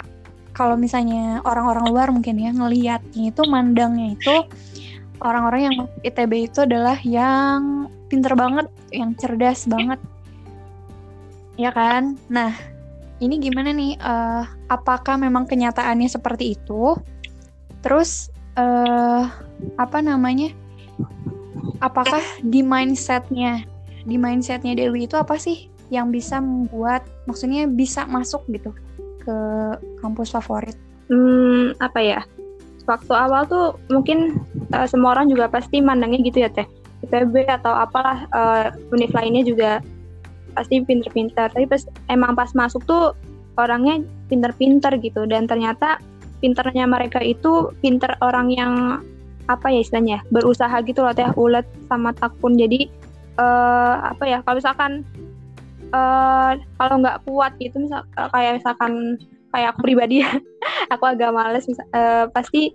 [0.52, 4.36] kalau misalnya orang-orang luar mungkin ya ngelihatnya itu mandangnya itu
[5.22, 10.02] orang-orang yang ITB itu adalah yang pinter banget, yang cerdas banget.
[11.56, 12.18] Ya kan?
[12.28, 12.52] Nah,
[13.22, 13.96] ini gimana nih?
[14.02, 16.98] Uh, apakah memang kenyataannya seperti itu?
[17.86, 19.30] Terus uh,
[19.78, 20.52] apa namanya?
[21.80, 23.66] Apakah di mindsetnya
[24.06, 28.74] di mindsetnya Dewi itu apa sih yang bisa membuat maksudnya bisa masuk gitu
[29.22, 29.38] ke
[30.02, 30.76] kampus favorit?
[31.08, 32.20] Hmm, apa ya?
[32.90, 34.42] Waktu awal tuh mungkin
[34.74, 36.66] uh, semua orang juga pasti mandangnya gitu ya teh.
[37.02, 39.72] IPB atau apalah uh, univ lainnya juga
[40.58, 41.54] pasti pinter-pinter.
[41.54, 43.14] Tapi pas emang pas masuk tuh
[43.60, 44.02] orangnya
[44.32, 46.00] pinter-pinter gitu dan ternyata
[46.42, 48.74] pinternya mereka itu pinter orang yang
[49.46, 52.88] apa ya istilahnya berusaha gitu loh teh ulet sama takun jadi
[53.38, 55.04] uh, apa ya kalau misalkan
[55.94, 59.20] uh, kalau nggak kuat gitu misal uh, kayak misalkan
[59.52, 60.32] kayak aku pribadi ya
[60.94, 62.74] aku agak males misal, uh, pasti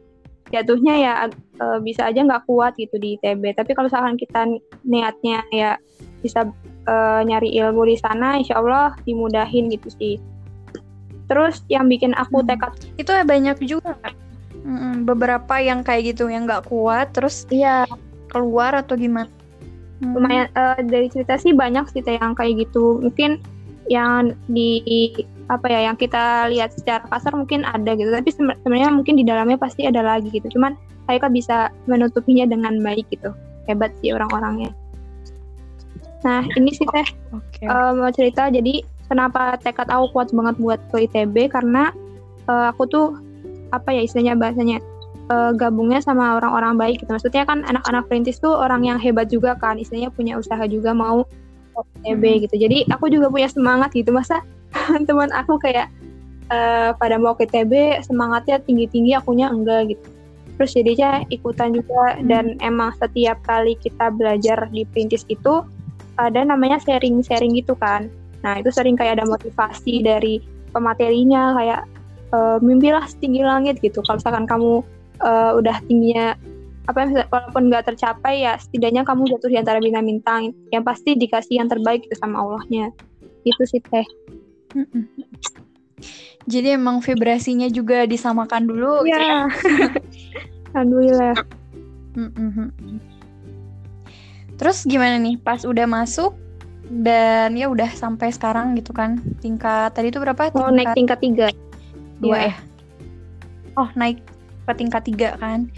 [0.55, 1.12] jatuhnya ya
[1.59, 4.47] uh, bisa aja nggak kuat gitu di ITB tapi kalau misalkan kita
[4.87, 5.75] niatnya ya
[6.23, 6.47] bisa
[6.87, 10.17] uh, nyari ilmu di sana insya Allah dimudahin gitu sih.
[11.27, 12.49] Terus yang bikin aku hmm.
[12.49, 13.99] tekad itu banyak juga.
[15.07, 17.87] Beberapa yang kayak gitu yang nggak kuat terus iya.
[18.27, 19.31] keluar atau gimana
[20.03, 20.13] hmm.
[20.17, 23.01] lumayan uh, dari cerita sih banyak sih yang kayak gitu.
[23.01, 23.41] Mungkin
[23.87, 24.83] yang di
[25.47, 28.11] apa ya yang kita lihat secara kasar mungkin ada gitu.
[28.11, 30.49] Tapi sebenarnya mungkin di dalamnya pasti ada lagi gitu.
[30.59, 30.75] Cuman
[31.07, 33.31] kan bisa menutupinya dengan baik gitu.
[33.71, 34.75] Hebat sih orang-orangnya.
[36.27, 37.07] Nah ini sih teh.
[37.31, 37.71] Okay.
[37.71, 41.95] uh, eh, mau cerita jadi kenapa tekad aku kuat banget buat ke ITB karena
[42.51, 43.07] uh, aku tuh
[43.71, 44.79] apa ya istilahnya bahasanya
[45.31, 47.11] uh, gabungnya sama orang-orang baik gitu.
[47.11, 51.27] Maksudnya kan anak-anak perintis tuh orang yang hebat juga kan, istilahnya punya usaha juga mau
[52.07, 52.41] TB hmm.
[52.49, 52.55] gitu.
[52.57, 54.14] Jadi aku juga punya semangat gitu.
[54.14, 54.41] Masa
[55.09, 55.93] teman aku kayak
[56.51, 60.07] uh, pada mau ke TB semangatnya tinggi-tinggi, akunya enggak gitu.
[60.57, 62.33] Terus jadinya ikutan juga hmm.
[62.33, 65.61] dan emang setiap kali kita belajar di perintis itu
[66.16, 68.09] ada namanya sharing-sharing gitu kan.
[68.41, 70.41] Nah itu sering kayak ada motivasi dari
[70.72, 71.81] pematerinya kayak
[72.33, 74.01] e, mimpilah setinggi langit gitu.
[74.01, 74.81] Kalau misalkan kamu
[75.21, 76.37] uh, udah tingginya
[76.87, 81.69] apa walaupun nggak tercapai ya setidaknya kamu jatuh di antara bintang-bintang yang pasti dikasih yang
[81.69, 82.95] terbaik itu sama Allahnya.
[83.43, 84.07] Itu sih teh.
[86.47, 89.51] Jadi emang vibrasinya juga disamakan dulu ya
[90.77, 91.35] alhamdulillah.
[94.57, 95.43] Terus gimana nih?
[95.43, 96.39] Pas udah masuk
[96.87, 99.19] dan ya udah sampai sekarang gitu kan?
[99.43, 100.55] Tingkat tadi itu berapa?
[100.55, 100.62] Tingkat...
[100.62, 101.49] oh naik tingkat tiga.
[102.17, 102.55] dua ya, ya?
[103.77, 104.25] oh naik
[104.67, 105.71] ke tingkat tiga kan.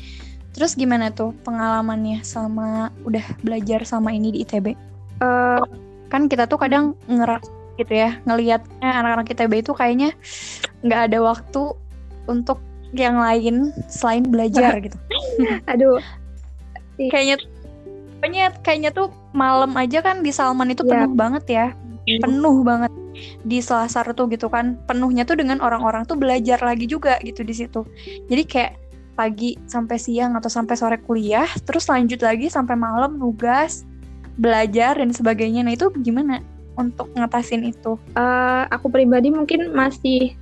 [0.56, 4.74] Terus gimana tuh pengalamannya sama udah belajar sama ini di ITB?
[5.20, 5.62] Uh, eh,
[6.08, 7.44] kan kita tuh kadang ngeras
[7.78, 10.10] gitu ya ngelihatnya anak-anak ITB itu kayaknya
[10.82, 11.62] nggak ada waktu
[12.26, 12.58] untuk
[12.90, 14.98] yang lain selain belajar gitu.
[15.70, 16.02] Aduh.
[16.98, 17.38] kayaknya
[18.18, 20.90] pokoknya kayaknya tuh malam aja kan di Salman itu iya.
[20.90, 21.18] penuh yeah.
[21.18, 21.66] banget ya.
[22.16, 22.92] Penuh banget
[23.44, 24.80] di Selasar tuh gitu kan.
[24.88, 27.84] Penuhnya tuh dengan orang-orang tuh belajar lagi juga gitu di situ.
[28.30, 28.72] Jadi kayak
[29.18, 33.82] pagi sampai siang atau sampai sore kuliah terus lanjut lagi sampai malam nugas
[34.38, 35.66] belajar dan sebagainya.
[35.66, 36.38] Nah itu gimana
[36.78, 37.98] untuk ngatasin itu?
[38.14, 40.38] Uh, aku pribadi mungkin masih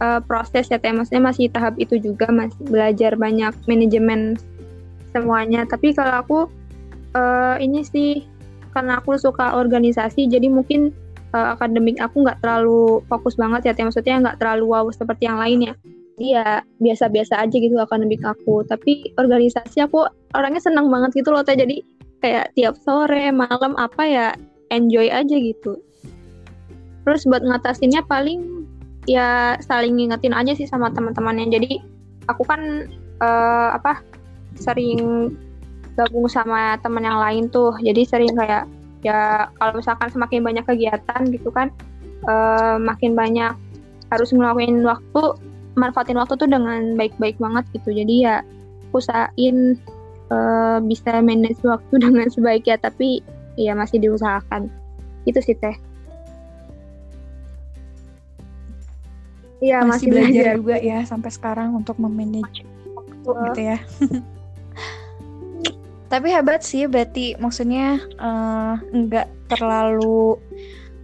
[0.00, 0.90] uh, proses ya teh.
[0.90, 4.40] Maksudnya masih tahap itu juga masih belajar banyak manajemen
[5.12, 5.68] semuanya.
[5.68, 6.38] Tapi kalau aku
[7.12, 8.24] uh, ini sih
[8.72, 10.90] karena aku suka organisasi jadi mungkin
[11.34, 15.74] uh, akademik aku nggak terlalu fokus banget ya maksudnya nggak terlalu wow seperti yang lainnya
[16.14, 18.62] Iya, biasa-biasa aja gitu akademik aku.
[18.70, 20.06] Tapi organisasi aku
[20.38, 21.58] orangnya senang banget gitu loh teh.
[21.58, 21.82] Jadi
[22.22, 24.26] kayak tiap sore malam apa ya
[24.70, 25.82] enjoy aja gitu.
[27.02, 28.62] Terus buat ngatasinnya paling
[29.10, 31.50] ya saling ngingetin aja sih sama teman-temannya.
[31.50, 31.82] Jadi
[32.30, 32.86] aku kan
[33.18, 33.98] uh, apa
[34.54, 35.34] sering
[35.98, 37.74] gabung sama teman yang lain tuh.
[37.82, 38.70] Jadi sering kayak
[39.04, 41.68] ya kalau misalkan semakin banyak kegiatan gitu kan
[42.24, 43.52] uh, makin banyak
[44.08, 45.22] harus ngelakuin waktu
[45.74, 47.92] manfaatin waktu tuh dengan baik-baik banget gitu.
[47.92, 48.40] Jadi ya
[48.94, 49.76] usahain
[50.30, 53.20] uh, bisa manage waktu dengan sebaik ya tapi
[53.60, 54.70] ya masih diusahakan.
[55.28, 55.76] Itu sih teh.
[59.64, 60.54] Iya masih, masih belajar, belajar.
[60.60, 63.78] juga ya sampai sekarang untuk memanage waktu gitu ya.
[66.14, 70.38] Tapi hebat sih berarti maksudnya uh, nggak terlalu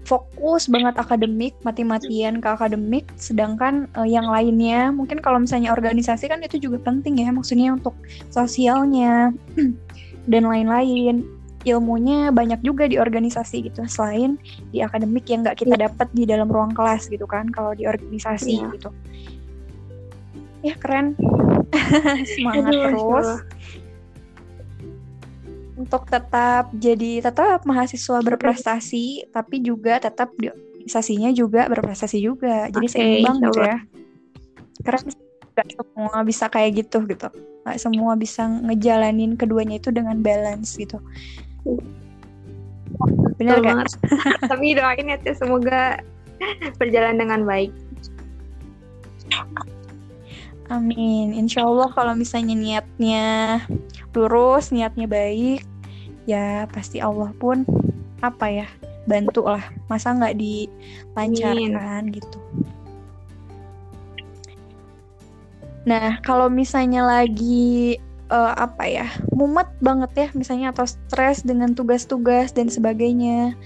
[0.07, 6.39] fokus banget akademik, mati-matian ke akademik, sedangkan uh, yang lainnya mungkin kalau misalnya organisasi kan
[6.47, 7.99] itu juga penting ya, maksudnya untuk
[8.31, 9.35] sosialnya
[10.31, 11.27] dan lain-lain.
[11.61, 14.41] Ilmunya banyak juga di organisasi gitu, selain
[14.73, 15.93] di akademik yang nggak kita iya.
[15.93, 18.71] dapat di dalam ruang kelas gitu kan, kalau di organisasi ya.
[18.79, 18.89] gitu.
[20.65, 21.19] Ya keren,
[22.33, 23.29] semangat Aduh, terus
[25.81, 32.67] untuk tetap jadi tetap mahasiswa berprestasi tapi juga tetap di organisasinya juga berprestasi juga.
[32.73, 33.79] Jadi okay, seimbang gitu ya.
[34.81, 35.01] Karena
[35.55, 37.29] gak semua bisa kayak gitu gitu.
[37.69, 40.97] Gak semua bisa ngejalanin keduanya itu dengan balance gitu.
[43.37, 43.87] Benar kan
[44.51, 46.01] tapi doain ya semoga
[46.81, 47.71] berjalan dengan baik.
[50.73, 51.35] Amin.
[51.35, 53.61] Insya Allah kalau misalnya niatnya
[54.15, 55.63] lurus, niatnya baik,
[56.27, 57.65] ya pasti Allah pun
[58.21, 58.69] apa ya
[59.09, 59.65] bantu lah.
[59.87, 62.15] Masa nggak dilancarkan Amin.
[62.15, 62.39] gitu.
[65.89, 67.97] Nah kalau misalnya lagi
[68.31, 73.59] uh, apa ya mumet banget ya misalnya atau stres dengan tugas-tugas dan sebagainya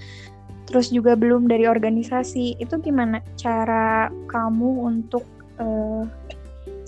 [0.65, 5.23] terus juga belum dari organisasi itu gimana cara kamu untuk
[5.61, 6.03] uh,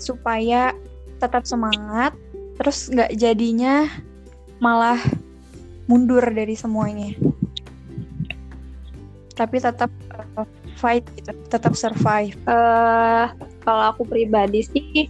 [0.02, 0.74] supaya
[1.22, 2.14] tetap semangat
[2.58, 3.86] terus nggak jadinya
[4.58, 4.98] malah
[5.86, 7.14] mundur dari semuanya.
[9.38, 9.88] Tapi tetap
[10.36, 10.46] uh,
[10.76, 12.34] fight gitu tetap survive.
[12.44, 13.30] Uh,
[13.62, 15.06] kalau aku pribadi sih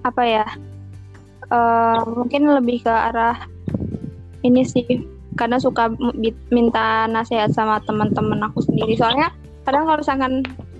[0.00, 0.46] apa ya
[1.52, 3.36] uh, mungkin lebih ke arah
[4.40, 4.86] ini sih
[5.36, 5.92] karena suka
[6.48, 8.96] minta nasihat sama teman-teman aku sendiri.
[8.96, 9.34] Soalnya
[9.66, 10.34] kadang kalau misalkan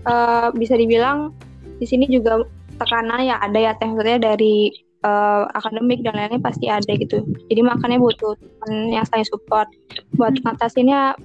[0.09, 1.35] uh, bisa dibilang
[1.81, 2.45] di sini juga
[2.81, 4.73] tekanan ya ada ya maksudnya dari
[5.05, 7.25] uh, akademik dan lainnya pasti ada gitu.
[7.49, 9.69] Jadi makanya butuh teman yang saya support.
[10.17, 10.45] Buat hmm.
[10.47, 11.17] ngatasinnya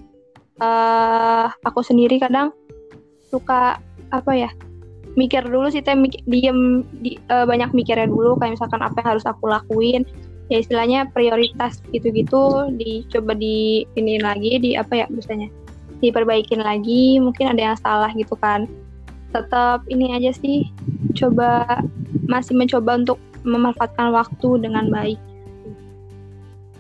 [0.60, 2.52] uh, aku sendiri kadang
[3.32, 3.80] suka
[4.14, 4.50] apa ya
[5.16, 5.96] mikir dulu sih teh
[6.28, 8.40] diem di, uh, banyak mikirnya dulu.
[8.40, 10.04] Kayak misalkan apa yang harus aku lakuin.
[10.46, 15.50] Ya istilahnya prioritas gitu-gitu dicoba di ini lagi di apa ya misalnya
[16.00, 17.18] diperbaikin lagi.
[17.18, 18.70] Mungkin ada yang salah gitu kan.
[19.34, 20.70] Tetap ini aja sih
[21.18, 21.82] coba
[22.30, 25.22] masih mencoba untuk memanfaatkan waktu dengan baik.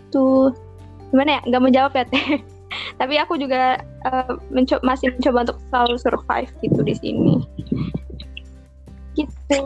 [0.09, 0.51] Tuh
[1.13, 1.41] gimana ya?
[1.47, 2.27] Nggak menjawab ya teh.
[2.99, 7.35] Tapi aku juga uh, menco masih mencoba untuk selalu survive gitu di sini.
[9.15, 9.63] Gitu.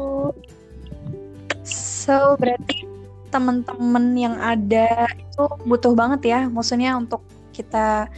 [1.65, 2.85] So berarti
[3.29, 6.39] teman-teman yang ada itu butuh banget ya?
[6.49, 7.23] Maksudnya untuk
[7.53, 8.09] kita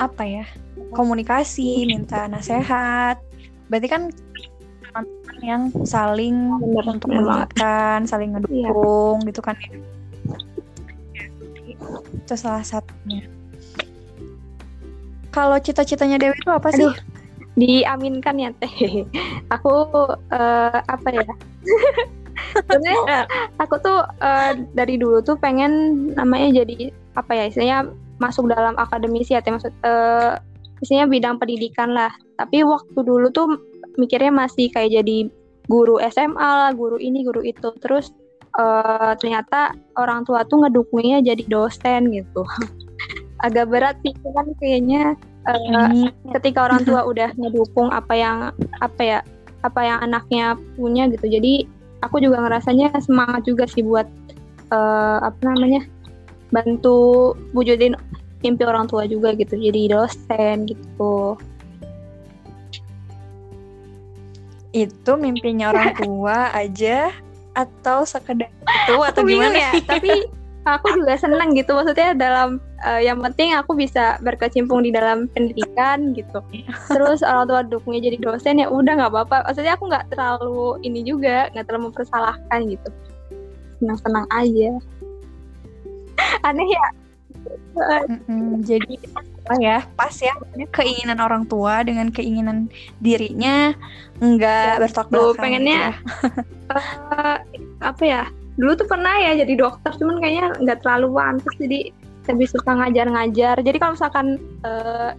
[0.00, 0.44] apa ya
[0.92, 3.20] komunikasi minta nasihat.
[3.68, 4.02] Berarti kan
[5.42, 9.28] yang saling Bener, untuk menguatkan, saling ngedukung iya.
[9.28, 9.70] gitu kan ya.
[12.22, 13.26] Itu salah satunya.
[15.34, 16.86] Kalau cita-citanya Dewi itu apa sih?
[16.86, 16.96] Aduh,
[17.58, 19.04] diaminkan ya Teh.
[19.54, 19.72] Aku
[20.30, 21.26] uh, apa ya?
[22.52, 23.28] Sebenarnya
[23.60, 29.36] aku tuh uh, dari dulu tuh pengen namanya jadi apa ya istilahnya masuk dalam akademisi
[29.36, 30.40] ya Teh maksud uh,
[30.80, 33.46] isinya bidang pendidikan lah tapi waktu dulu tuh
[33.96, 35.28] mikirnya masih kayak jadi
[35.70, 37.70] guru SMA lah guru ini guru itu.
[37.80, 38.10] Terus
[38.58, 42.42] uh, ternyata orang tua tuh ngedukungnya jadi dosen gitu.
[43.46, 45.18] Agak berat sih kan kayaknya
[45.50, 48.38] uh, ketika orang tua udah ngedukung apa yang
[48.78, 49.18] apa ya
[49.62, 51.26] apa yang anaknya punya gitu.
[51.26, 51.66] Jadi
[52.02, 54.06] aku juga ngerasanya semangat juga sih buat
[54.74, 55.86] uh, apa namanya
[56.52, 57.96] bantu wujudin
[58.42, 59.54] mimpi orang tua juga gitu.
[59.54, 61.38] Jadi dosen gitu
[64.72, 67.12] itu mimpinya orang tua aja
[67.52, 70.24] atau sekedar itu atau gimana ya tapi
[70.64, 76.14] aku juga senang gitu maksudnya dalam uh, yang penting aku bisa berkecimpung di dalam pendidikan
[76.14, 76.38] gitu.
[76.90, 79.50] Terus orang tua dukungnya jadi dosen ya udah nggak apa-apa.
[79.50, 82.88] Maksudnya aku nggak terlalu ini juga nggak terlalu mempersalahkan gitu.
[83.82, 84.70] Senang-senang aja.
[86.46, 86.86] Aneh ya?
[88.06, 88.94] Mm-mm, jadi
[89.42, 89.78] apa ya?
[89.98, 90.34] Pas ya
[90.70, 92.70] keinginan orang tua dengan keinginan
[93.02, 93.74] dirinya
[94.22, 95.92] enggak ya, bertolak belakang pengennya ya.
[96.70, 97.36] uh,
[97.82, 98.22] apa ya?
[98.54, 101.54] Dulu tuh pernah ya jadi dokter cuman kayaknya nggak terlalu pantas.
[101.58, 101.90] Jadi
[102.30, 103.56] lebih suka ngajar-ngajar.
[103.66, 104.26] Jadi kalau misalkan
[104.62, 105.10] uh,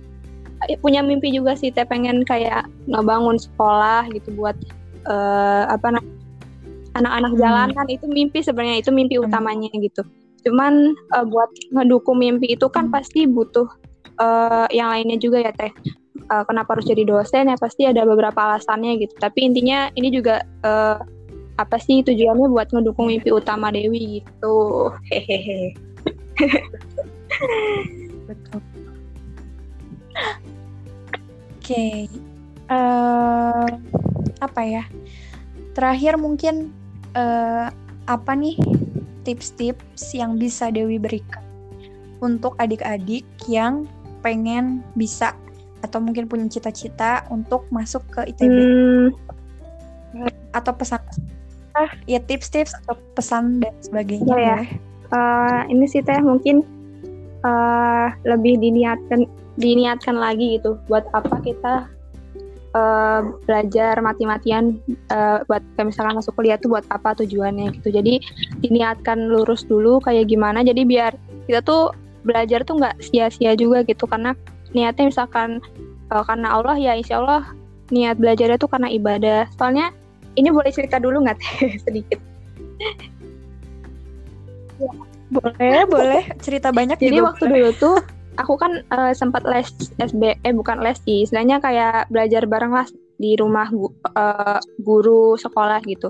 [0.80, 4.56] punya mimpi juga sih teh pengen kayak ngebangun sekolah gitu buat
[5.12, 6.00] uh, apa
[6.96, 7.42] anak-anak hmm.
[7.44, 7.86] jalanan.
[7.92, 9.28] Itu mimpi sebenarnya itu mimpi hmm.
[9.28, 10.08] utamanya gitu.
[10.48, 13.68] Cuman uh, buat ngedukung mimpi itu kan pasti butuh
[14.20, 15.72] uh, yang lainnya juga ya teh.
[16.30, 17.58] Uh, kenapa harus jadi dosen ya?
[17.58, 19.14] Pasti ada beberapa alasannya gitu.
[19.18, 20.98] Tapi intinya ini juga uh,
[21.58, 24.90] apa sih tujuannya buat ngedukung mimpi utama Dewi gitu.
[25.10, 25.74] Hehehe.
[28.30, 28.62] Betul.
[31.64, 32.06] Oke
[32.70, 33.68] uh,
[34.40, 34.84] apa ya?
[35.74, 36.70] Terakhir mungkin
[37.18, 37.74] uh,
[38.06, 38.60] apa nih
[39.24, 41.42] tips-tips yang bisa Dewi berikan
[42.20, 43.88] untuk adik-adik yang
[44.24, 45.36] pengen bisa
[45.84, 49.08] atau mungkin punya cita-cita untuk masuk ke ITB hmm.
[50.56, 51.04] atau pesan
[51.76, 54.60] ah, ya tips-tips atau pesan dan sebagainya ya, ya.
[55.14, 56.64] Uh, ini sih teh mungkin
[57.44, 59.28] uh, lebih diniatkan
[59.60, 61.86] diniatkan lagi gitu buat apa kita
[62.74, 64.82] uh, belajar mati-matian
[65.14, 68.18] uh, buat kayak misalkan masuk kuliah tuh buat apa tujuannya gitu jadi
[68.66, 71.14] diniatkan lurus dulu kayak gimana jadi biar
[71.46, 71.94] kita tuh
[72.24, 74.08] belajar tuh nggak sia-sia juga gitu.
[74.10, 74.36] Karena
[74.74, 75.62] niatnya misalkan
[76.10, 77.44] uh, karena Allah ya insya Allah
[77.94, 79.46] niat belajarnya tuh karena ibadah.
[79.56, 79.92] Soalnya
[80.40, 81.40] ini boleh cerita dulu nggak
[81.86, 82.20] sedikit.
[85.30, 86.24] Boleh boleh.
[86.42, 87.98] Cerita banyak jadi waktu dulu tuh
[88.42, 89.70] aku kan uh, sempat les
[90.02, 91.26] SB eh bukan les sih.
[91.28, 96.10] Istilahnya kayak belajar bareng lah di rumah gu, uh, guru sekolah gitu.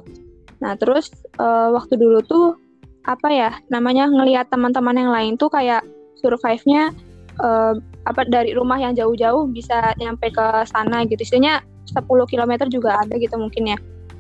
[0.64, 2.56] Nah terus uh, waktu dulu tuh
[3.04, 5.84] apa ya namanya ngelihat teman-teman yang lain tuh kayak
[6.22, 6.94] survive-nya
[7.42, 11.24] uh, apa dari rumah yang jauh-jauh bisa nyampe ke sana gitu.
[11.24, 13.78] Istilahnya 10 km juga ada gitu mungkin ya.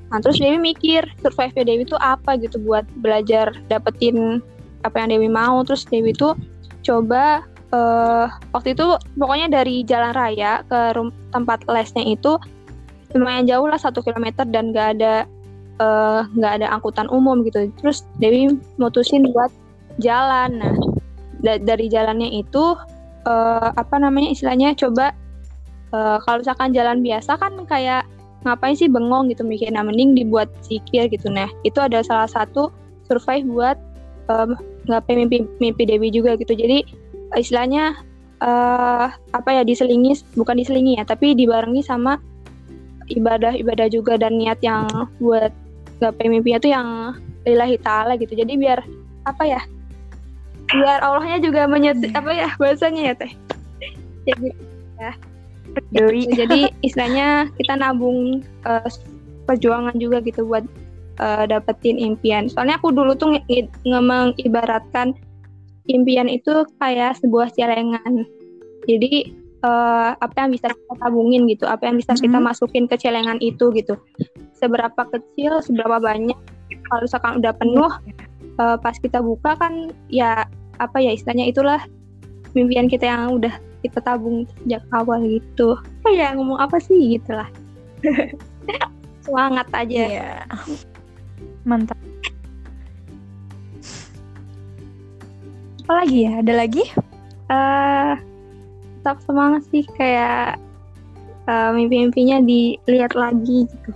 [0.09, 4.39] Nah terus Dewi mikir survive-nya Dewi tuh apa gitu buat belajar dapetin
[4.85, 5.61] apa yang Dewi mau.
[5.67, 6.37] Terus Dewi tuh
[6.83, 10.95] coba uh, waktu itu pokoknya dari jalan raya ke
[11.33, 12.37] tempat lesnya itu
[13.13, 15.29] lumayan jauh lah satu kilometer dan gak ada
[15.77, 17.69] eh, nggak uh, ada angkutan umum gitu.
[17.77, 19.53] Terus Dewi mutusin buat
[20.01, 20.57] jalan.
[20.57, 20.73] Nah
[21.43, 22.79] da dari jalannya itu
[23.27, 25.11] uh, apa namanya istilahnya coba
[25.91, 28.07] uh, kalau misalkan jalan biasa kan kayak
[28.43, 31.31] ngapain sih bengong gitu mikir nah mending dibuat zikir gitu.
[31.31, 32.71] Nah itu ada salah satu
[33.07, 33.77] survive buat
[34.87, 36.55] ngapain mimpi mimpi Dewi juga gitu.
[36.55, 36.83] Jadi
[37.35, 37.95] istilahnya
[38.43, 42.19] uh, apa ya diselingi bukan diselingi ya tapi dibarengi sama
[43.11, 44.87] ibadah-ibadah juga dan niat yang
[45.19, 45.51] buat
[45.99, 46.87] gapai mimpinya tuh yang
[47.47, 48.35] lillahi ta'ala gitu.
[48.35, 48.79] Jadi biar
[49.23, 49.61] apa ya
[50.71, 52.15] biar Allahnya juga menyet hmm.
[52.15, 53.31] apa ya bahasanya ya teh
[54.23, 54.47] jadi
[55.01, 55.11] ya
[55.91, 57.27] jadi, jadi istilahnya
[57.59, 58.87] kita nabung uh,
[59.49, 60.63] perjuangan juga gitu buat
[61.19, 65.17] uh, dapetin impian soalnya aku dulu tuh nge mengibaratkan
[65.87, 68.23] impian itu kayak sebuah celengan.
[68.87, 69.31] Jadi
[69.63, 72.47] uh, apa yang bisa kita tabungin gitu, apa yang bisa kita mm-hmm.
[72.47, 73.99] masukin ke celengan itu gitu.
[74.55, 76.37] Seberapa kecil, seberapa banyak.
[76.87, 77.91] Kalau misalkan udah penuh,
[78.59, 80.45] uh, pas kita buka kan ya
[80.81, 81.81] apa ya istilahnya itulah
[82.53, 85.75] mimpian kita yang udah kita tabung sejak awal gitu.
[85.77, 87.49] Oh ya ngomong apa sih gitulah.
[89.25, 90.03] Semangat aja.
[90.03, 90.43] Yeah.
[91.63, 91.97] Mantap.
[95.83, 96.83] apa lagi ya ada lagi
[97.51, 98.15] uh,
[99.03, 100.55] tetap semangat sih kayak
[101.51, 103.91] uh, mimpi-mimpinya dilihat lagi gitu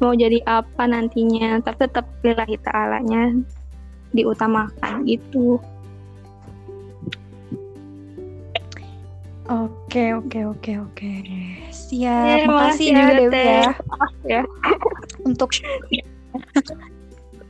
[0.00, 3.36] mau jadi apa nantinya tapi tetap lillahi ta'alanya
[4.16, 5.60] diutamakan gitu
[9.50, 11.10] Oke oke oke oke
[11.74, 12.38] siap.
[12.38, 13.72] Ya, Makasih juga Dewi ya.
[14.22, 14.42] ya.
[15.28, 15.50] Untuk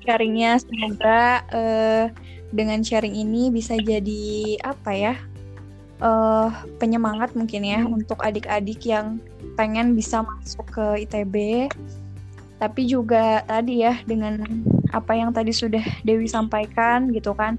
[0.00, 2.08] sharingnya semoga uh,
[2.56, 5.14] dengan sharing ini bisa jadi apa ya
[6.00, 6.48] uh,
[6.80, 8.00] penyemangat mungkin ya hmm.
[8.00, 9.20] untuk adik-adik yang
[9.60, 11.68] pengen bisa masuk ke ITB.
[12.60, 14.44] Tapi juga tadi ya dengan
[14.92, 17.56] apa yang tadi sudah Dewi sampaikan gitu kan,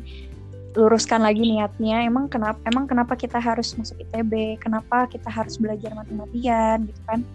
[0.78, 2.06] luruskan lagi niatnya.
[2.06, 4.62] Emang kenapa emang kenapa kita harus masuk ITB?
[4.62, 7.26] Kenapa kita harus belajar matematikan gitu kan?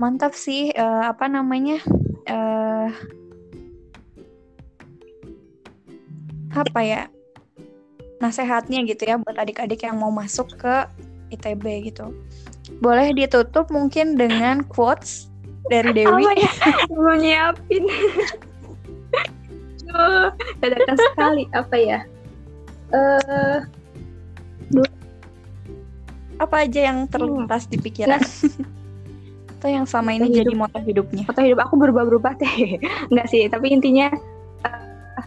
[0.00, 1.84] Mantap sih uh, apa namanya?
[2.24, 2.88] Uh,
[6.56, 7.02] apa ya?
[8.22, 10.86] nasehatnya gitu ya buat adik-adik yang mau masuk ke
[11.34, 12.14] ITB gitu.
[12.78, 15.31] Boleh ditutup mungkin dengan quotes
[15.70, 16.24] dari Dewi.
[16.24, 16.52] Apa ya?
[16.90, 17.84] Mau nyiapin.
[20.62, 21.44] dadakan sekali.
[21.52, 22.00] Apa ya?
[22.92, 23.58] Uh,
[26.40, 28.18] apa aja yang terlintas di pikiran?
[29.58, 30.38] Atau yang sama ini hidup.
[30.42, 31.24] jadi moto hidupnya?
[31.28, 32.82] Moto hidup aku berubah-berubah teh.
[33.10, 34.10] Enggak sih, tapi intinya
[34.66, 35.22] uh,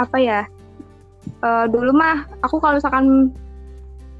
[0.00, 0.40] apa ya?
[1.44, 3.32] uh, dulu mah aku kalau misalkan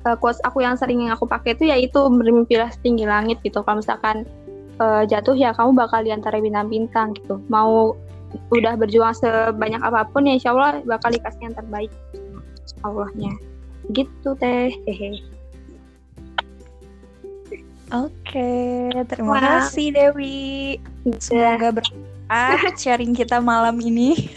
[0.05, 3.81] uh, quotes aku yang sering yang aku pakai itu yaitu bermimpilah setinggi langit gitu kalau
[3.81, 4.25] misalkan
[4.81, 7.95] uh, jatuh ya kamu bakal di antara bintang-bintang gitu mau
[8.51, 11.93] udah berjuang sebanyak apa pun ya insya Allah bakal dikasih yang terbaik
[12.83, 13.33] Allahnya
[13.93, 15.21] gitu teh hehe
[17.91, 19.43] Oke, terima wow.
[19.43, 20.79] kasih Dewi.
[21.03, 21.19] Iya.
[21.19, 24.31] Semoga bermanfaat sharing kita malam ini.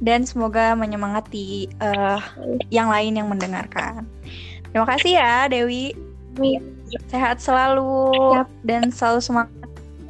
[0.00, 2.16] Dan semoga menyemangati uh,
[2.72, 4.08] yang lain yang mendengarkan.
[4.72, 5.92] Terima kasih ya Dewi.
[7.10, 8.48] Sehat selalu Siap.
[8.66, 9.52] dan selalu semangat.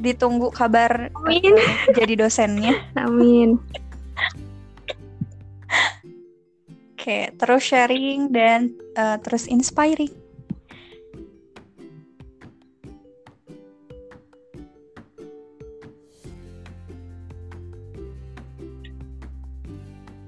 [0.00, 1.54] Ditunggu kabar Amin.
[1.96, 2.76] jadi dosennya.
[3.06, 3.56] Amin.
[7.04, 10.08] Oke, terus sharing dan uh, terus inspiring.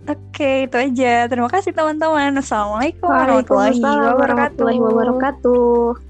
[0.07, 1.27] Oke, itu aja.
[1.27, 2.39] Terima kasih teman-teman.
[2.39, 4.21] Assalamualaikum warahmatullahi wabarakatuh.
[4.21, 6.06] warahmatullahi wabarakatuh.